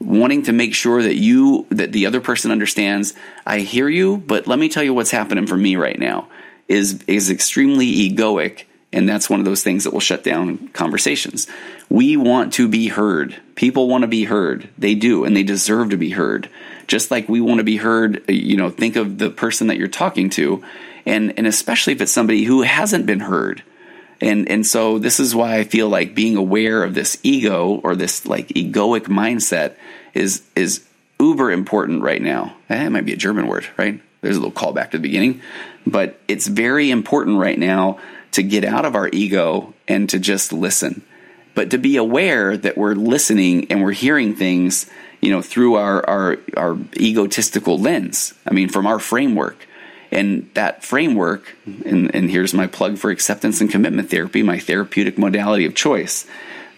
Wanting 0.00 0.44
to 0.44 0.52
make 0.52 0.74
sure 0.74 1.02
that 1.02 1.16
you, 1.16 1.66
that 1.70 1.92
the 1.92 2.06
other 2.06 2.20
person 2.20 2.50
understands, 2.50 3.14
I 3.44 3.60
hear 3.60 3.88
you, 3.88 4.16
but 4.16 4.46
let 4.46 4.58
me 4.58 4.68
tell 4.68 4.82
you 4.82 4.94
what's 4.94 5.10
happening 5.10 5.46
for 5.46 5.56
me 5.56 5.76
right 5.76 5.98
now 5.98 6.28
is, 6.68 7.02
is 7.06 7.30
extremely 7.30 7.86
egoic 7.86 8.64
and 8.92 9.08
that's 9.08 9.28
one 9.28 9.38
of 9.38 9.46
those 9.46 9.62
things 9.62 9.84
that 9.84 9.92
will 9.92 10.00
shut 10.00 10.24
down 10.24 10.68
conversations. 10.68 11.46
We 11.90 12.16
want 12.16 12.54
to 12.54 12.68
be 12.68 12.88
heard. 12.88 13.36
People 13.54 13.88
want 13.88 14.02
to 14.02 14.08
be 14.08 14.24
heard. 14.24 14.68
They 14.78 14.94
do, 14.94 15.24
and 15.24 15.36
they 15.36 15.42
deserve 15.42 15.90
to 15.90 15.96
be 15.96 16.10
heard. 16.10 16.48
Just 16.86 17.10
like 17.10 17.28
we 17.28 17.40
want 17.40 17.58
to 17.58 17.64
be 17.64 17.76
heard, 17.76 18.24
you 18.28 18.56
know, 18.56 18.70
think 18.70 18.96
of 18.96 19.18
the 19.18 19.30
person 19.30 19.66
that 19.66 19.76
you're 19.76 19.88
talking 19.88 20.30
to, 20.30 20.64
and, 21.04 21.34
and 21.36 21.46
especially 21.46 21.92
if 21.92 22.00
it's 22.00 22.12
somebody 22.12 22.44
who 22.44 22.62
hasn't 22.62 23.04
been 23.04 23.20
heard. 23.20 23.62
And, 24.20 24.48
and 24.48 24.66
so 24.66 24.98
this 24.98 25.20
is 25.20 25.34
why 25.34 25.58
I 25.58 25.64
feel 25.64 25.88
like 25.88 26.14
being 26.14 26.36
aware 26.36 26.82
of 26.82 26.94
this 26.94 27.18
ego 27.22 27.80
or 27.84 27.94
this 27.94 28.26
like 28.26 28.48
egoic 28.48 29.02
mindset 29.02 29.74
is, 30.14 30.42
is 30.56 30.84
uber 31.20 31.50
important 31.52 32.02
right 32.02 32.20
now. 32.20 32.56
Eh, 32.70 32.86
it 32.86 32.90
might 32.90 33.04
be 33.04 33.12
a 33.12 33.16
German 33.16 33.46
word, 33.46 33.66
right? 33.76 34.00
There's 34.22 34.36
a 34.36 34.40
little 34.40 34.50
callback 34.50 34.90
to 34.90 34.96
the 34.96 35.02
beginning, 35.02 35.42
but 35.86 36.18
it's 36.26 36.48
very 36.48 36.90
important 36.90 37.38
right 37.38 37.58
now 37.58 38.00
to 38.32 38.42
get 38.42 38.64
out 38.64 38.84
of 38.84 38.94
our 38.94 39.08
ego 39.12 39.74
and 39.86 40.08
to 40.10 40.18
just 40.18 40.52
listen. 40.52 41.02
but 41.58 41.70
to 41.70 41.78
be 41.78 41.96
aware 41.96 42.56
that 42.56 42.78
we're 42.78 42.94
listening 42.94 43.66
and 43.68 43.82
we're 43.82 43.90
hearing 43.90 44.32
things, 44.32 44.88
you 45.20 45.28
know, 45.28 45.42
through 45.42 45.74
our, 45.74 46.08
our, 46.08 46.36
our 46.56 46.78
egotistical 46.96 47.76
lens. 47.76 48.32
I 48.46 48.54
mean, 48.54 48.68
from 48.68 48.86
our 48.86 49.00
framework. 49.00 49.66
And 50.12 50.48
that 50.54 50.84
framework, 50.84 51.56
and, 51.84 52.14
and 52.14 52.30
here's 52.30 52.54
my 52.54 52.68
plug 52.68 52.96
for 52.96 53.10
acceptance 53.10 53.60
and 53.60 53.68
commitment 53.68 54.08
therapy, 54.08 54.44
my 54.44 54.60
therapeutic 54.60 55.18
modality 55.18 55.66
of 55.66 55.74
choice, 55.74 56.28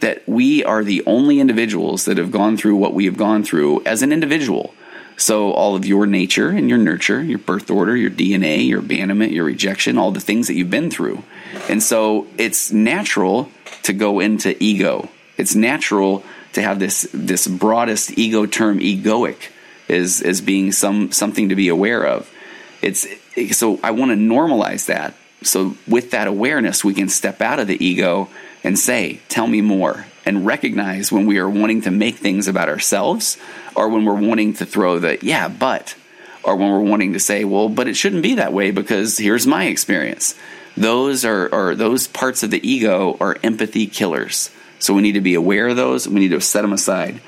that 0.01 0.27
we 0.27 0.65
are 0.65 0.83
the 0.83 1.03
only 1.05 1.41
individuals 1.41 2.07
that 2.07 2.17
have 2.17 2.31
gone 2.31 2.57
through 2.57 2.77
what 2.77 2.95
we 2.95 3.05
have 3.05 3.19
gone 3.19 3.45
through 3.45 3.83
as 3.85 4.01
an 4.03 4.13
individual. 4.13 4.73
So, 5.21 5.53
all 5.53 5.77
of 5.77 5.85
your 5.85 6.07
nature 6.07 6.49
and 6.49 6.71
your 6.71 6.79
nurture, 6.79 7.23
your 7.23 7.39
birth 7.39 7.71
order, 7.71 7.95
your 7.95 8.11
DNA, 8.11 8.67
your 8.67 8.79
abandonment, 8.79 9.33
your 9.33 9.45
rejection, 9.45 9.99
all 9.99 10.13
the 10.13 10.19
things 10.19 10.47
that 10.47 10.55
you've 10.55 10.71
been 10.71 10.91
through. 10.91 11.23
And 11.69 11.83
so, 11.83 12.27
it's 12.39 12.73
natural 12.73 13.51
to 13.83 13.93
go 13.93 14.21
into 14.21 14.57
ego. 14.65 15.11
It's 15.37 15.55
natural 15.55 16.25
to 16.55 16.63
have 16.63 16.79
this, 16.79 17.07
this 17.13 17.47
broadest 17.47 18.17
ego 18.19 18.47
term, 18.47 18.79
egoic, 18.79 19.51
as, 19.91 20.23
as 20.23 20.41
being 20.41 20.73
some, 20.73 21.13
something 21.13 21.51
to 21.51 21.55
be 21.55 21.69
aware 21.69 22.07
of. 22.07 22.33
It's, 22.81 23.07
so, 23.53 23.79
I 23.83 23.91
want 23.91 24.13
to 24.13 24.17
normalize 24.17 24.87
that. 24.87 25.13
So, 25.43 25.77
with 25.87 26.13
that 26.13 26.29
awareness, 26.29 26.83
we 26.83 26.95
can 26.95 27.11
step 27.11 27.43
out 27.43 27.61
of 27.61 27.67
the 27.67 27.85
ego 27.85 28.31
and 28.65 28.79
say, 28.79 29.21
Tell 29.29 29.47
me 29.47 29.61
more, 29.61 30.07
and 30.31 30.47
recognize 30.47 31.11
when 31.11 31.27
we 31.27 31.38
are 31.38 31.51
wanting 31.51 31.83
to 31.83 31.90
make 31.90 32.14
things 32.14 32.47
about 32.47 32.69
ourselves 32.69 33.37
or 33.75 33.88
when 33.88 34.05
we're 34.05 34.14
wanting 34.14 34.55
to 34.55 34.64
throw 34.64 35.01
the, 35.01 35.19
yeah, 35.23 35.49
but, 35.49 35.97
or 36.45 36.55
when 36.55 36.71
we're 36.71 36.88
wanting 36.88 37.14
to 37.14 37.21
say, 37.21 37.45
well, 37.45 37.69
but 37.69 37.88
it 37.88 37.97
shouldn't 37.97 38.23
be 38.23 38.37
that 38.37 38.53
way 38.53 38.71
because 38.71 39.19
here's 39.19 39.45
my 39.45 39.64
experience. 39.64 40.37
Those 40.77 41.25
are, 41.25 41.53
are 41.53 41.75
those 41.75 42.07
parts 42.07 42.45
of 42.45 42.53
the 42.53 42.66
ego 42.66 43.16
are 43.21 43.38
empathy 43.43 43.88
killers. 43.88 44.51
So 44.79 44.95
we 44.95 45.03
need 45.03 45.12
to 45.12 45.21
be 45.21 45.35
aware 45.35 45.66
of 45.66 45.77
those. 45.77 46.07
We 46.07 46.21
need 46.21 46.31
to 46.31 46.40
set 46.40 46.62
them 46.62 46.73
aside. 46.73 47.21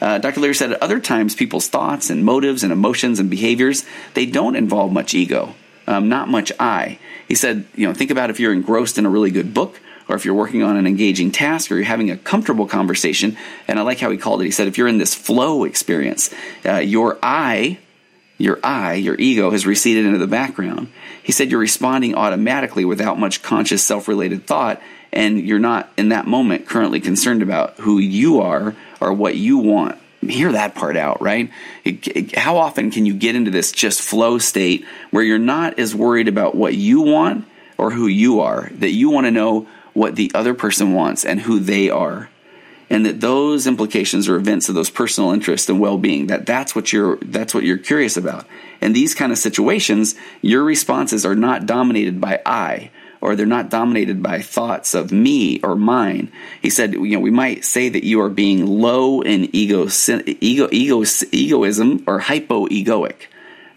Uh, 0.00 0.16
Dr. 0.16 0.40
Leary 0.40 0.54
said 0.54 0.72
at 0.72 0.82
other 0.82 0.98
times, 0.98 1.34
people's 1.34 1.68
thoughts 1.68 2.08
and 2.08 2.24
motives 2.24 2.62
and 2.62 2.72
emotions 2.72 3.20
and 3.20 3.28
behaviors, 3.28 3.84
they 4.14 4.24
don't 4.24 4.56
involve 4.56 4.92
much 4.92 5.12
ego, 5.12 5.54
um, 5.86 6.08
not 6.08 6.28
much 6.28 6.52
I. 6.58 6.98
He 7.28 7.34
said, 7.34 7.66
you 7.74 7.86
know, 7.86 7.92
think 7.92 8.10
about 8.10 8.30
if 8.30 8.40
you're 8.40 8.54
engrossed 8.54 8.96
in 8.96 9.04
a 9.04 9.10
really 9.10 9.30
good 9.30 9.52
book 9.52 9.78
or 10.08 10.16
if 10.16 10.24
you're 10.24 10.34
working 10.34 10.62
on 10.62 10.76
an 10.76 10.86
engaging 10.86 11.30
task 11.30 11.70
or 11.70 11.76
you're 11.76 11.84
having 11.84 12.10
a 12.10 12.16
comfortable 12.16 12.66
conversation. 12.66 13.36
And 13.66 13.78
I 13.78 13.82
like 13.82 13.98
how 13.98 14.10
he 14.10 14.18
called 14.18 14.40
it. 14.40 14.44
He 14.44 14.50
said, 14.50 14.68
if 14.68 14.78
you're 14.78 14.88
in 14.88 14.98
this 14.98 15.14
flow 15.14 15.64
experience, 15.64 16.32
uh, 16.64 16.76
your 16.76 17.18
I, 17.22 17.78
your 18.38 18.58
I, 18.62 18.94
your 18.94 19.16
ego 19.16 19.50
has 19.50 19.66
receded 19.66 20.06
into 20.06 20.18
the 20.18 20.26
background. 20.26 20.92
He 21.22 21.32
said 21.32 21.50
you're 21.50 21.60
responding 21.60 22.14
automatically 22.14 22.84
without 22.84 23.18
much 23.18 23.42
conscious 23.42 23.84
self 23.84 24.08
related 24.08 24.46
thought, 24.46 24.80
and 25.12 25.40
you're 25.40 25.58
not 25.58 25.90
in 25.96 26.10
that 26.10 26.26
moment 26.26 26.66
currently 26.66 27.00
concerned 27.00 27.42
about 27.42 27.78
who 27.78 27.98
you 27.98 28.40
are 28.40 28.76
or 29.00 29.12
what 29.12 29.34
you 29.34 29.58
want. 29.58 29.98
Hear 30.20 30.52
that 30.52 30.74
part 30.74 30.96
out, 30.96 31.20
right? 31.20 31.50
How 32.34 32.56
often 32.56 32.90
can 32.90 33.06
you 33.06 33.14
get 33.14 33.36
into 33.36 33.50
this 33.50 33.70
just 33.72 34.00
flow 34.00 34.38
state 34.38 34.84
where 35.10 35.22
you're 35.22 35.38
not 35.38 35.78
as 35.78 35.94
worried 35.94 36.28
about 36.28 36.54
what 36.54 36.74
you 36.74 37.02
want 37.02 37.46
or 37.78 37.90
who 37.90 38.06
you 38.06 38.40
are, 38.40 38.70
that 38.74 38.90
you 38.90 39.10
want 39.10 39.26
to 39.26 39.30
know 39.30 39.66
what 39.96 40.14
the 40.14 40.30
other 40.34 40.54
person 40.54 40.92
wants 40.92 41.24
and 41.24 41.40
who 41.40 41.58
they 41.58 41.88
are 41.88 42.28
and 42.88 43.04
that 43.04 43.20
those 43.20 43.66
implications 43.66 44.28
or 44.28 44.36
events 44.36 44.68
of 44.68 44.74
those 44.74 44.90
personal 44.90 45.32
interests 45.32 45.68
and 45.68 45.80
well-being 45.80 46.28
that 46.28 46.46
that's 46.46 46.74
what 46.74 46.92
you're 46.92 47.16
that's 47.16 47.54
what 47.54 47.64
you're 47.64 47.78
curious 47.78 48.16
about. 48.16 48.46
In 48.80 48.92
these 48.92 49.14
kind 49.14 49.32
of 49.32 49.38
situations 49.38 50.14
your 50.42 50.62
responses 50.62 51.24
are 51.26 51.34
not 51.34 51.66
dominated 51.66 52.20
by 52.20 52.40
i 52.46 52.90
or 53.20 53.34
they're 53.34 53.46
not 53.46 53.70
dominated 53.70 54.22
by 54.22 54.42
thoughts 54.42 54.94
of 54.94 55.10
me 55.10 55.58
or 55.60 55.74
mine. 55.74 56.30
He 56.60 56.70
said 56.70 56.92
you 56.92 57.16
know 57.16 57.20
we 57.20 57.30
might 57.30 57.64
say 57.64 57.88
that 57.88 58.04
you 58.04 58.20
are 58.20 58.30
being 58.30 58.66
low 58.66 59.22
in 59.22 59.48
ego 59.54 59.88
ego, 60.40 60.68
ego 60.70 61.04
egoism 61.32 62.04
or 62.06 62.20
hypo-egoic. 62.20 63.16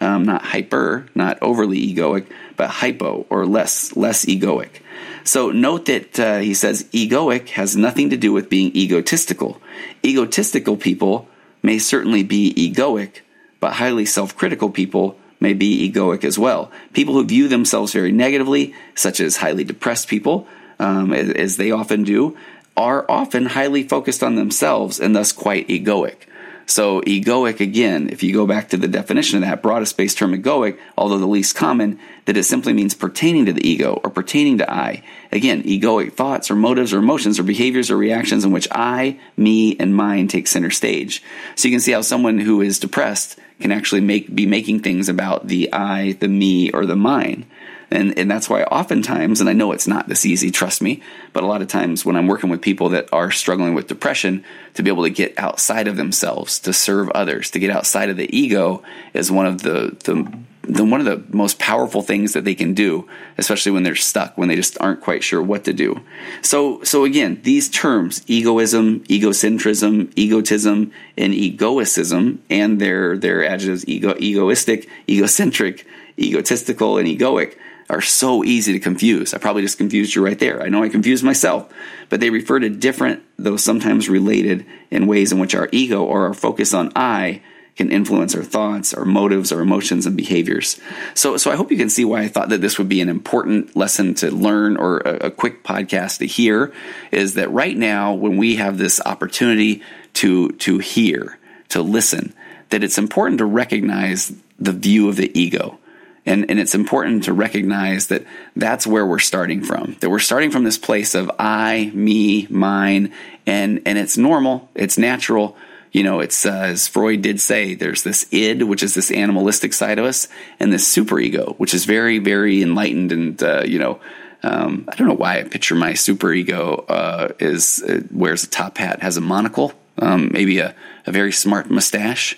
Um, 0.02 0.24
not 0.24 0.44
hyper 0.44 1.08
not 1.16 1.38
overly 1.42 1.94
egoic 1.94 2.28
but 2.56 2.70
hypo 2.70 3.26
or 3.30 3.46
less 3.46 3.96
less 3.98 4.26
egoic 4.26 4.82
so 5.30 5.52
note 5.52 5.86
that 5.86 6.20
uh, 6.20 6.40
he 6.40 6.56
says 6.56 6.86
egoic 6.86 7.50
has 7.50 7.78
nothing 7.78 8.10
to 8.10 8.18
do 8.18 8.34
with 8.34 8.50
being 8.50 8.76
egotistical. 8.76 9.62
Egotistical 10.04 10.76
people 10.76 11.28
may 11.62 11.78
certainly 11.78 12.24
be 12.24 12.52
egoic, 12.56 13.22
but 13.60 13.74
highly 13.74 14.06
self 14.06 14.36
critical 14.36 14.72
people 14.72 15.20
may 15.40 15.54
be 15.54 15.88
egoic 15.88 16.24
as 16.24 16.40
well. 16.40 16.72
People 16.94 17.14
who 17.14 17.24
view 17.24 17.48
themselves 17.48 17.94
very 17.94 18.12
negatively, 18.12 18.74
such 18.96 19.20
as 19.20 19.38
highly 19.38 19.64
depressed 19.64 20.08
people, 20.08 20.48
um, 20.80 21.14
as, 21.14 21.30
as 21.30 21.58
they 21.58 21.70
often 21.70 22.04
do, 22.04 22.36
are 22.76 23.06
often 23.08 23.46
highly 23.46 23.84
focused 23.84 24.24
on 24.24 24.34
themselves 24.34 25.00
and 25.00 25.16
thus 25.16 25.32
quite 25.32 25.68
egoic. 25.68 26.26
So 26.70 27.02
egoic 27.02 27.62
again, 27.62 28.10
if 28.12 28.22
you 28.22 28.32
go 28.32 28.46
back 28.46 28.70
to 28.70 28.78
the 28.78 28.88
definition 28.88 29.38
of 29.38 29.50
that 29.50 29.64
broadest 29.64 29.98
base 29.98 30.14
term 30.14 30.40
egoic, 30.40 30.78
although 30.96 31.18
the 31.18 31.26
least 31.26 31.56
common, 31.56 32.00
that 32.26 32.38
it 32.38 32.44
simply 32.44 32.74
means 32.74 32.94
pertaining 32.94 33.48
to 33.48 33.54
the 33.54 33.68
ego 33.68 34.00
or 34.04 34.12
pertaining 34.12 34.60
to 34.60 34.72
I. 34.72 35.02
Again, 35.32 35.64
egoic 35.64 36.14
thoughts 36.14 36.52
or 36.52 36.56
motives 36.56 36.94
or 36.94 37.00
emotions 37.00 37.40
or 37.40 37.44
behaviors 37.44 37.90
or 37.90 37.98
reactions 37.98 38.46
in 38.46 38.52
which 38.52 38.68
I, 38.70 39.20
me, 39.36 39.78
and 39.80 39.96
mine 39.96 40.28
take 40.28 40.46
center 40.46 40.70
stage. 40.70 41.24
So 41.56 41.68
you 41.68 41.74
can 41.74 41.82
see 41.82 41.94
how 41.94 42.02
someone 42.02 42.38
who 42.38 42.62
is 42.62 42.78
depressed 42.78 43.40
can 43.60 43.72
actually 43.72 44.02
make 44.02 44.34
be 44.34 44.46
making 44.46 44.82
things 44.82 45.10
about 45.10 45.48
the 45.48 45.74
I, 45.74 46.18
the 46.20 46.28
me, 46.28 46.70
or 46.70 46.86
the 46.86 46.96
mine. 46.96 47.48
And, 47.92 48.18
and 48.18 48.30
that's 48.30 48.50
why 48.50 48.64
oftentimes, 48.64 49.42
and 49.42 49.50
I 49.50 49.54
know 49.54 49.72
it's 49.72 49.88
not 49.88 50.08
this 50.08 50.26
easy, 50.26 50.52
trust 50.52 50.82
me, 50.82 51.02
but 51.34 51.44
a 51.44 51.48
lot 51.48 51.62
of 51.62 51.68
times 51.68 52.06
when 52.06 52.16
I'm 52.16 52.28
working 52.28 52.50
with 52.50 52.62
people 52.62 52.90
that 52.90 53.10
are 53.12 53.32
struggling 53.32 53.74
with 53.74 53.88
depression, 53.88 54.44
to 54.76 54.84
be 54.84 54.90
able 54.90 55.04
to 55.04 55.10
get 55.10 55.38
outside 55.38 55.88
of 55.88 55.98
themselves, 55.98 56.60
to 56.60 56.74
serve 56.74 57.10
others, 57.10 57.52
to 57.52 57.60
get 57.60 57.72
outside 57.72 58.10
of 58.10 58.18
the 58.18 58.36
ego 58.36 58.84
is 59.14 59.32
one 59.32 59.46
of 59.46 59.64
the, 59.64 59.98
the, 60.04 60.40
the 60.64 60.86
one 60.86 61.06
of 61.06 61.06
the 61.06 61.36
most 61.36 61.58
powerful 61.58 62.02
things 62.02 62.34
that 62.34 62.46
they 62.46 62.54
can 62.54 62.74
do, 62.74 63.08
especially 63.38 63.72
when 63.72 63.84
they're 63.84 63.96
stuck, 63.96 64.38
when 64.38 64.48
they 64.48 64.56
just 64.56 64.80
aren't 64.80 65.02
quite 65.02 65.24
sure 65.24 65.42
what 65.42 65.64
to 65.64 65.74
do. 65.74 66.00
So, 66.42 66.84
so 66.84 67.06
again, 67.06 67.40
these 67.44 67.70
terms, 67.70 68.24
egoism, 68.28 69.00
egocentrism, 69.06 70.14
egotism, 70.16 70.92
and 71.18 71.34
egoicism, 71.34 72.42
and 72.50 72.80
their, 72.80 73.18
their 73.18 73.44
adjectives, 73.44 73.88
ego, 73.88 74.16
egoistic, 74.20 74.88
egocentric, 75.10 75.88
egotistical, 76.20 76.98
and 76.98 77.08
egoic, 77.08 77.58
are 77.90 78.02
so 78.02 78.44
easy 78.44 78.74
to 78.74 78.80
confuse. 78.80 79.34
I 79.34 79.40
probably 79.40 79.64
just 79.64 79.78
confused 79.78 80.14
you 80.14 80.24
right 80.24 80.38
there. 80.38 80.62
I 80.62 80.70
know 80.70 80.84
I 80.84 80.90
confused 80.90 81.24
myself, 81.24 81.72
but 82.10 82.20
they 82.20 82.30
refer 82.30 82.60
to 82.60 82.70
different, 82.70 83.24
though 83.38 83.58
sometimes 83.58 84.08
related, 84.08 84.66
in 84.92 85.08
ways 85.08 85.32
in 85.32 85.40
which 85.40 85.56
our 85.56 85.70
ego 85.72 86.04
or 86.04 86.28
our 86.28 86.34
focus 86.34 86.74
on 86.74 86.92
I 86.96 87.42
can 87.76 87.92
influence 87.92 88.36
our 88.36 88.44
thoughts, 88.44 88.94
our 88.94 89.06
motives, 89.06 89.54
our 89.54 89.62
emotions, 89.62 90.06
and 90.06 90.18
behaviors. 90.18 90.80
So, 91.14 91.38
so 91.38 91.50
I 91.50 91.56
hope 91.56 91.72
you 91.72 91.78
can 91.78 91.90
see 91.90 92.04
why 92.04 92.22
I 92.22 92.28
thought 92.28 92.50
that 92.50 92.60
this 92.60 92.78
would 92.78 92.90
be 92.90 93.00
an 93.00 93.08
important 93.08 93.74
lesson 93.76 94.14
to 94.16 94.30
learn 94.30 94.76
or 94.76 94.98
a, 94.98 95.28
a 95.28 95.32
quick 95.32 95.64
podcast 95.64 96.18
to 96.18 96.28
hear. 96.28 96.74
Is 97.12 97.36
that 97.36 97.50
right 97.52 97.76
now 97.76 98.14
when 98.14 98.36
we 98.36 98.58
have 98.58 98.78
this 98.78 99.02
opportunity 99.06 99.82
to 100.16 100.50
to 100.50 100.80
hear, 100.80 101.40
to 101.70 101.82
listen, 101.82 102.34
that 102.70 102.84
it's 102.84 102.98
important 102.98 103.38
to 103.38 103.46
recognize 103.46 104.34
the 104.60 104.74
view 104.74 105.08
of 105.08 105.16
the 105.16 105.32
ego 105.40 105.80
and, 106.26 106.50
and 106.50 106.60
it's 106.60 106.76
important 106.76 107.24
to 107.26 107.34
recognize 107.34 108.08
that 108.08 108.26
that's 108.56 108.86
where 108.86 109.06
we're 109.06 109.20
starting 109.20 109.64
from. 109.64 109.96
That 110.00 110.10
we're 110.10 110.20
starting 110.20 110.52
from 110.52 110.64
this 110.64 110.78
place 110.78 111.16
of 111.16 111.32
I, 111.40 111.92
me, 111.94 112.48
mine, 112.50 113.14
and, 113.46 113.82
and 113.86 113.98
it's 113.98 114.18
normal, 114.18 114.70
it's 114.76 114.98
natural. 114.98 115.56
You 115.92 116.04
know, 116.04 116.20
it's 116.20 116.46
uh, 116.46 116.52
as 116.52 116.88
Freud 116.88 117.24
did 117.24 117.42
say, 117.42 117.74
there's 117.74 118.04
this 118.04 118.32
id, 118.32 118.64
which 118.64 118.84
is 118.84 118.94
this 118.94 119.12
animalistic 119.12 119.74
side 119.74 119.98
of 119.98 120.06
us, 120.06 120.28
and 120.60 120.72
this 120.72 120.96
superego, 120.96 121.56
which 121.58 121.74
is 121.74 121.86
very, 121.86 122.20
very 122.20 122.62
enlightened 122.62 123.12
and, 123.12 123.42
uh, 123.42 123.64
you 123.66 123.80
know, 123.80 124.00
um, 124.44 124.86
I 124.88 124.96
don't 124.96 125.08
know 125.08 125.16
why 125.16 125.40
I 125.40 125.44
picture 125.44 125.76
my 125.76 125.94
superego 125.94 126.86
uh, 126.88 127.30
is 127.40 127.84
uh, 127.84 128.02
wears 128.12 128.44
a 128.44 128.50
top 128.50 128.78
hat, 128.78 129.02
has 129.02 129.18
a 129.18 129.22
monocle, 129.22 129.74
um, 129.98 130.30
maybe 130.32 130.60
a, 130.60 130.76
a 131.06 131.12
very 131.12 131.32
smart 131.32 131.70
mustache 131.70 132.38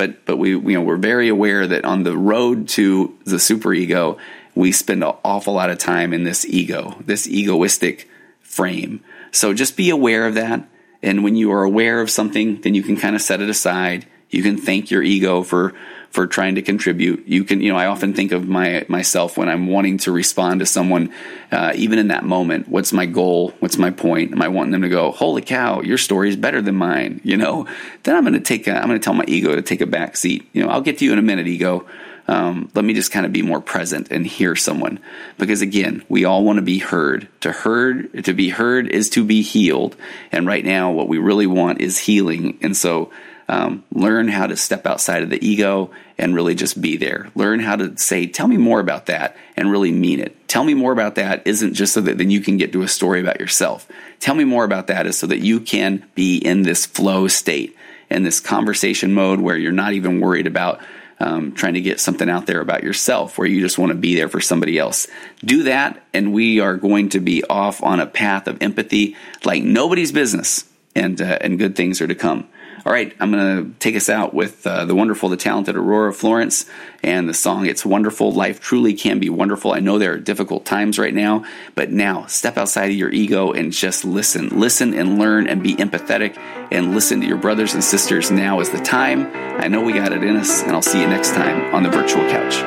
but 0.00 0.24
but 0.24 0.38
we 0.38 0.52
you 0.52 0.72
know 0.72 0.80
we're 0.80 0.96
very 0.96 1.28
aware 1.28 1.66
that 1.66 1.84
on 1.84 2.04
the 2.04 2.16
road 2.16 2.66
to 2.66 3.14
the 3.26 3.36
superego, 3.36 4.16
we 4.54 4.72
spend 4.72 5.04
an 5.04 5.12
awful 5.22 5.52
lot 5.52 5.68
of 5.68 5.76
time 5.76 6.14
in 6.14 6.24
this 6.24 6.46
ego, 6.46 6.96
this 7.04 7.28
egoistic 7.28 8.08
frame. 8.40 9.04
So 9.30 9.52
just 9.52 9.76
be 9.76 9.90
aware 9.90 10.26
of 10.26 10.36
that. 10.36 10.66
And 11.02 11.22
when 11.22 11.36
you 11.36 11.52
are 11.52 11.64
aware 11.64 12.00
of 12.00 12.08
something, 12.08 12.62
then 12.62 12.74
you 12.74 12.82
can 12.82 12.96
kind 12.96 13.14
of 13.14 13.20
set 13.20 13.42
it 13.42 13.50
aside. 13.50 14.06
You 14.30 14.42
can 14.42 14.56
thank 14.56 14.90
your 14.90 15.02
ego 15.02 15.42
for 15.42 15.74
for 16.10 16.26
trying 16.26 16.56
to 16.56 16.62
contribute. 16.62 17.26
You 17.26 17.44
can, 17.44 17.60
you 17.60 17.72
know, 17.72 17.78
I 17.78 17.86
often 17.86 18.14
think 18.14 18.32
of 18.32 18.48
my 18.48 18.84
myself 18.88 19.36
when 19.36 19.48
I'm 19.48 19.68
wanting 19.68 19.98
to 19.98 20.12
respond 20.12 20.60
to 20.60 20.66
someone, 20.66 21.12
uh, 21.52 21.72
even 21.76 21.98
in 21.98 22.08
that 22.08 22.24
moment. 22.24 22.68
What's 22.68 22.92
my 22.92 23.06
goal? 23.06 23.54
What's 23.60 23.78
my 23.78 23.90
point? 23.90 24.32
Am 24.32 24.42
I 24.42 24.48
wanting 24.48 24.72
them 24.72 24.82
to 24.82 24.88
go, 24.88 25.12
"Holy 25.12 25.42
cow, 25.42 25.82
your 25.82 25.98
story 25.98 26.28
is 26.28 26.36
better 26.36 26.60
than 26.60 26.74
mine"? 26.74 27.20
You 27.22 27.36
know, 27.36 27.66
then 28.02 28.16
I'm 28.16 28.24
going 28.24 28.34
to 28.34 28.40
take, 28.40 28.66
I'm 28.66 28.88
going 28.88 28.98
to 28.98 29.04
tell 29.04 29.14
my 29.14 29.24
ego 29.28 29.54
to 29.54 29.62
take 29.62 29.80
a 29.80 29.86
back 29.86 30.16
seat. 30.16 30.48
You 30.52 30.64
know, 30.64 30.70
I'll 30.70 30.80
get 30.80 30.98
to 30.98 31.04
you 31.04 31.12
in 31.12 31.18
a 31.18 31.22
minute, 31.22 31.46
ego. 31.46 31.86
um, 32.30 32.70
let 32.74 32.84
me 32.84 32.94
just 32.94 33.10
kind 33.10 33.26
of 33.26 33.32
be 33.32 33.42
more 33.42 33.60
present 33.60 34.12
and 34.12 34.24
hear 34.24 34.54
someone. 34.54 35.00
Because 35.36 35.62
again, 35.62 36.04
we 36.08 36.24
all 36.24 36.44
want 36.44 36.58
to 36.58 36.62
be 36.62 36.78
heard. 36.78 37.28
To 37.40 37.50
heard, 37.50 38.24
to 38.24 38.32
be 38.32 38.50
heard 38.50 38.86
is 38.86 39.10
to 39.10 39.24
be 39.24 39.42
healed. 39.42 39.96
And 40.30 40.46
right 40.46 40.64
now, 40.64 40.92
what 40.92 41.08
we 41.08 41.18
really 41.18 41.48
want 41.48 41.80
is 41.80 41.98
healing. 41.98 42.58
And 42.62 42.76
so, 42.76 43.10
um, 43.50 43.82
learn 43.92 44.28
how 44.28 44.46
to 44.46 44.56
step 44.56 44.86
outside 44.86 45.24
of 45.24 45.28
the 45.28 45.44
ego 45.44 45.90
and 46.16 46.36
really 46.36 46.54
just 46.54 46.80
be 46.80 46.96
there. 46.96 47.32
Learn 47.34 47.58
how 47.58 47.74
to 47.74 47.98
say, 47.98 48.28
tell 48.28 48.46
me 48.46 48.56
more 48.56 48.78
about 48.78 49.06
that 49.06 49.36
and 49.56 49.72
really 49.72 49.90
mean 49.90 50.20
it. 50.20 50.46
Tell 50.46 50.62
me 50.62 50.72
more 50.72 50.92
about 50.92 51.16
that 51.16 51.44
isn't 51.48 51.74
just 51.74 51.92
so 51.92 52.00
that 52.02 52.16
then 52.16 52.30
you 52.30 52.42
can 52.42 52.58
get 52.58 52.72
to 52.72 52.82
a 52.82 52.88
story 52.88 53.20
about 53.20 53.40
yourself. 53.40 53.88
Tell 54.20 54.36
me 54.36 54.44
more 54.44 54.62
about 54.64 54.86
that 54.86 55.04
is 55.04 55.18
so 55.18 55.26
that 55.26 55.40
you 55.40 55.58
can 55.58 56.08
be 56.14 56.36
in 56.36 56.62
this 56.62 56.86
flow 56.86 57.26
state, 57.26 57.76
in 58.08 58.22
this 58.22 58.38
conversation 58.38 59.14
mode 59.14 59.40
where 59.40 59.56
you're 59.56 59.72
not 59.72 59.94
even 59.94 60.20
worried 60.20 60.46
about 60.46 60.80
um, 61.18 61.50
trying 61.50 61.74
to 61.74 61.80
get 61.80 61.98
something 61.98 62.30
out 62.30 62.46
there 62.46 62.60
about 62.60 62.84
yourself 62.84 63.36
where 63.36 63.48
you 63.48 63.60
just 63.60 63.78
want 63.78 63.90
to 63.90 63.98
be 63.98 64.14
there 64.14 64.28
for 64.28 64.40
somebody 64.40 64.78
else. 64.78 65.08
Do 65.44 65.64
that, 65.64 66.00
and 66.14 66.32
we 66.32 66.60
are 66.60 66.76
going 66.76 67.08
to 67.10 67.20
be 67.20 67.42
off 67.44 67.82
on 67.82 67.98
a 67.98 68.06
path 68.06 68.46
of 68.46 68.62
empathy 68.62 69.16
like 69.44 69.64
nobody's 69.64 70.12
business, 70.12 70.64
and 70.94 71.20
uh, 71.20 71.38
and 71.40 71.58
good 71.58 71.74
things 71.74 72.00
are 72.00 72.06
to 72.06 72.14
come. 72.14 72.48
All 72.84 72.92
right, 72.92 73.14
I'm 73.20 73.30
going 73.30 73.72
to 73.72 73.78
take 73.78 73.94
us 73.94 74.08
out 74.08 74.32
with 74.32 74.66
uh, 74.66 74.86
the 74.86 74.94
wonderful, 74.94 75.28
the 75.28 75.36
talented 75.36 75.76
Aurora 75.76 76.14
Florence 76.14 76.64
and 77.02 77.28
the 77.28 77.34
song 77.34 77.66
It's 77.66 77.84
Wonderful. 77.84 78.32
Life 78.32 78.60
truly 78.60 78.94
can 78.94 79.18
be 79.18 79.28
wonderful. 79.28 79.72
I 79.72 79.80
know 79.80 79.98
there 79.98 80.14
are 80.14 80.18
difficult 80.18 80.64
times 80.64 80.98
right 80.98 81.12
now, 81.12 81.44
but 81.74 81.90
now 81.90 82.24
step 82.26 82.56
outside 82.56 82.90
of 82.90 82.96
your 82.96 83.10
ego 83.10 83.52
and 83.52 83.70
just 83.70 84.04
listen. 84.04 84.48
Listen 84.48 84.94
and 84.94 85.18
learn 85.18 85.46
and 85.46 85.62
be 85.62 85.74
empathetic 85.76 86.38
and 86.70 86.94
listen 86.94 87.20
to 87.20 87.26
your 87.26 87.36
brothers 87.36 87.74
and 87.74 87.84
sisters. 87.84 88.30
Now 88.30 88.60
is 88.60 88.70
the 88.70 88.78
time. 88.80 89.30
I 89.60 89.68
know 89.68 89.82
we 89.82 89.92
got 89.92 90.12
it 90.12 90.24
in 90.24 90.36
us, 90.36 90.62
and 90.62 90.72
I'll 90.72 90.80
see 90.80 91.00
you 91.00 91.06
next 91.06 91.34
time 91.34 91.74
on 91.74 91.82
the 91.82 91.90
virtual 91.90 92.22
couch. 92.30 92.62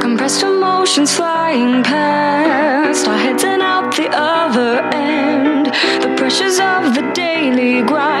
Compressed 0.00 0.44
emotions 0.44 1.14
flying 1.16 1.82
past 1.82 3.08
our 3.08 3.18
heads 3.18 3.42
and 3.42 3.60
out 3.60 3.96
the 3.96 4.08
other 4.12 4.80
end. 4.94 5.66
The 5.66 6.14
pressures 6.16 6.60
of 6.60 6.94
the 6.94 7.10
daily 7.14 7.82
grind, 7.82 8.17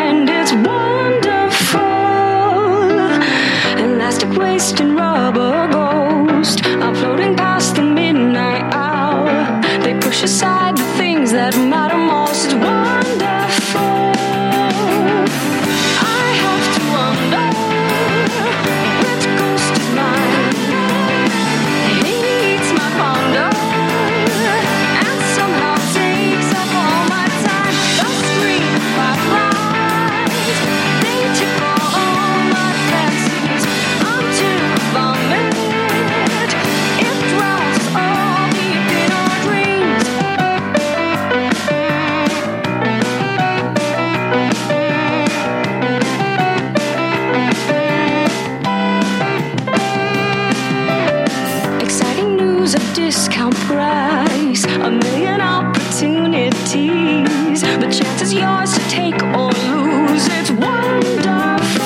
is 58.28 58.34
yours 58.34 58.74
to 58.74 58.80
take 58.90 59.22
or 59.22 59.50
lose. 59.52 60.26
It's 60.30 60.50
wonderful. 60.50 61.80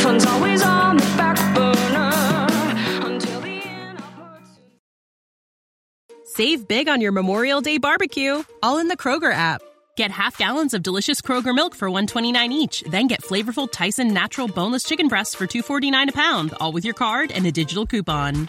Fun's 0.00 0.26
always 0.26 0.62
on 0.62 0.96
the 0.96 1.04
back 1.16 1.36
burner 1.54 2.48
until 3.06 3.40
the. 3.40 3.62
Save 6.24 6.66
big 6.66 6.88
on 6.88 7.00
your 7.00 7.12
Memorial 7.12 7.60
Day 7.60 7.78
barbecue, 7.78 8.42
all 8.62 8.78
in 8.78 8.88
the 8.88 8.96
Kroger 8.96 9.32
app. 9.32 9.62
Get 9.96 10.10
half 10.10 10.36
gallons 10.36 10.74
of 10.74 10.82
delicious 10.82 11.20
Kroger 11.20 11.54
milk 11.54 11.74
for 11.76 11.88
129 11.88 12.52
each, 12.52 12.82
then 12.90 13.06
get 13.06 13.22
flavorful 13.22 13.70
Tyson 13.70 14.12
natural 14.12 14.48
boneless 14.48 14.82
chicken 14.84 15.08
breasts 15.08 15.34
for 15.34 15.46
249 15.46 16.08
a 16.08 16.12
pound, 16.12 16.54
all 16.60 16.72
with 16.72 16.84
your 16.84 16.94
card 16.94 17.30
and 17.30 17.46
a 17.46 17.52
digital 17.52 17.86
coupon. 17.86 18.48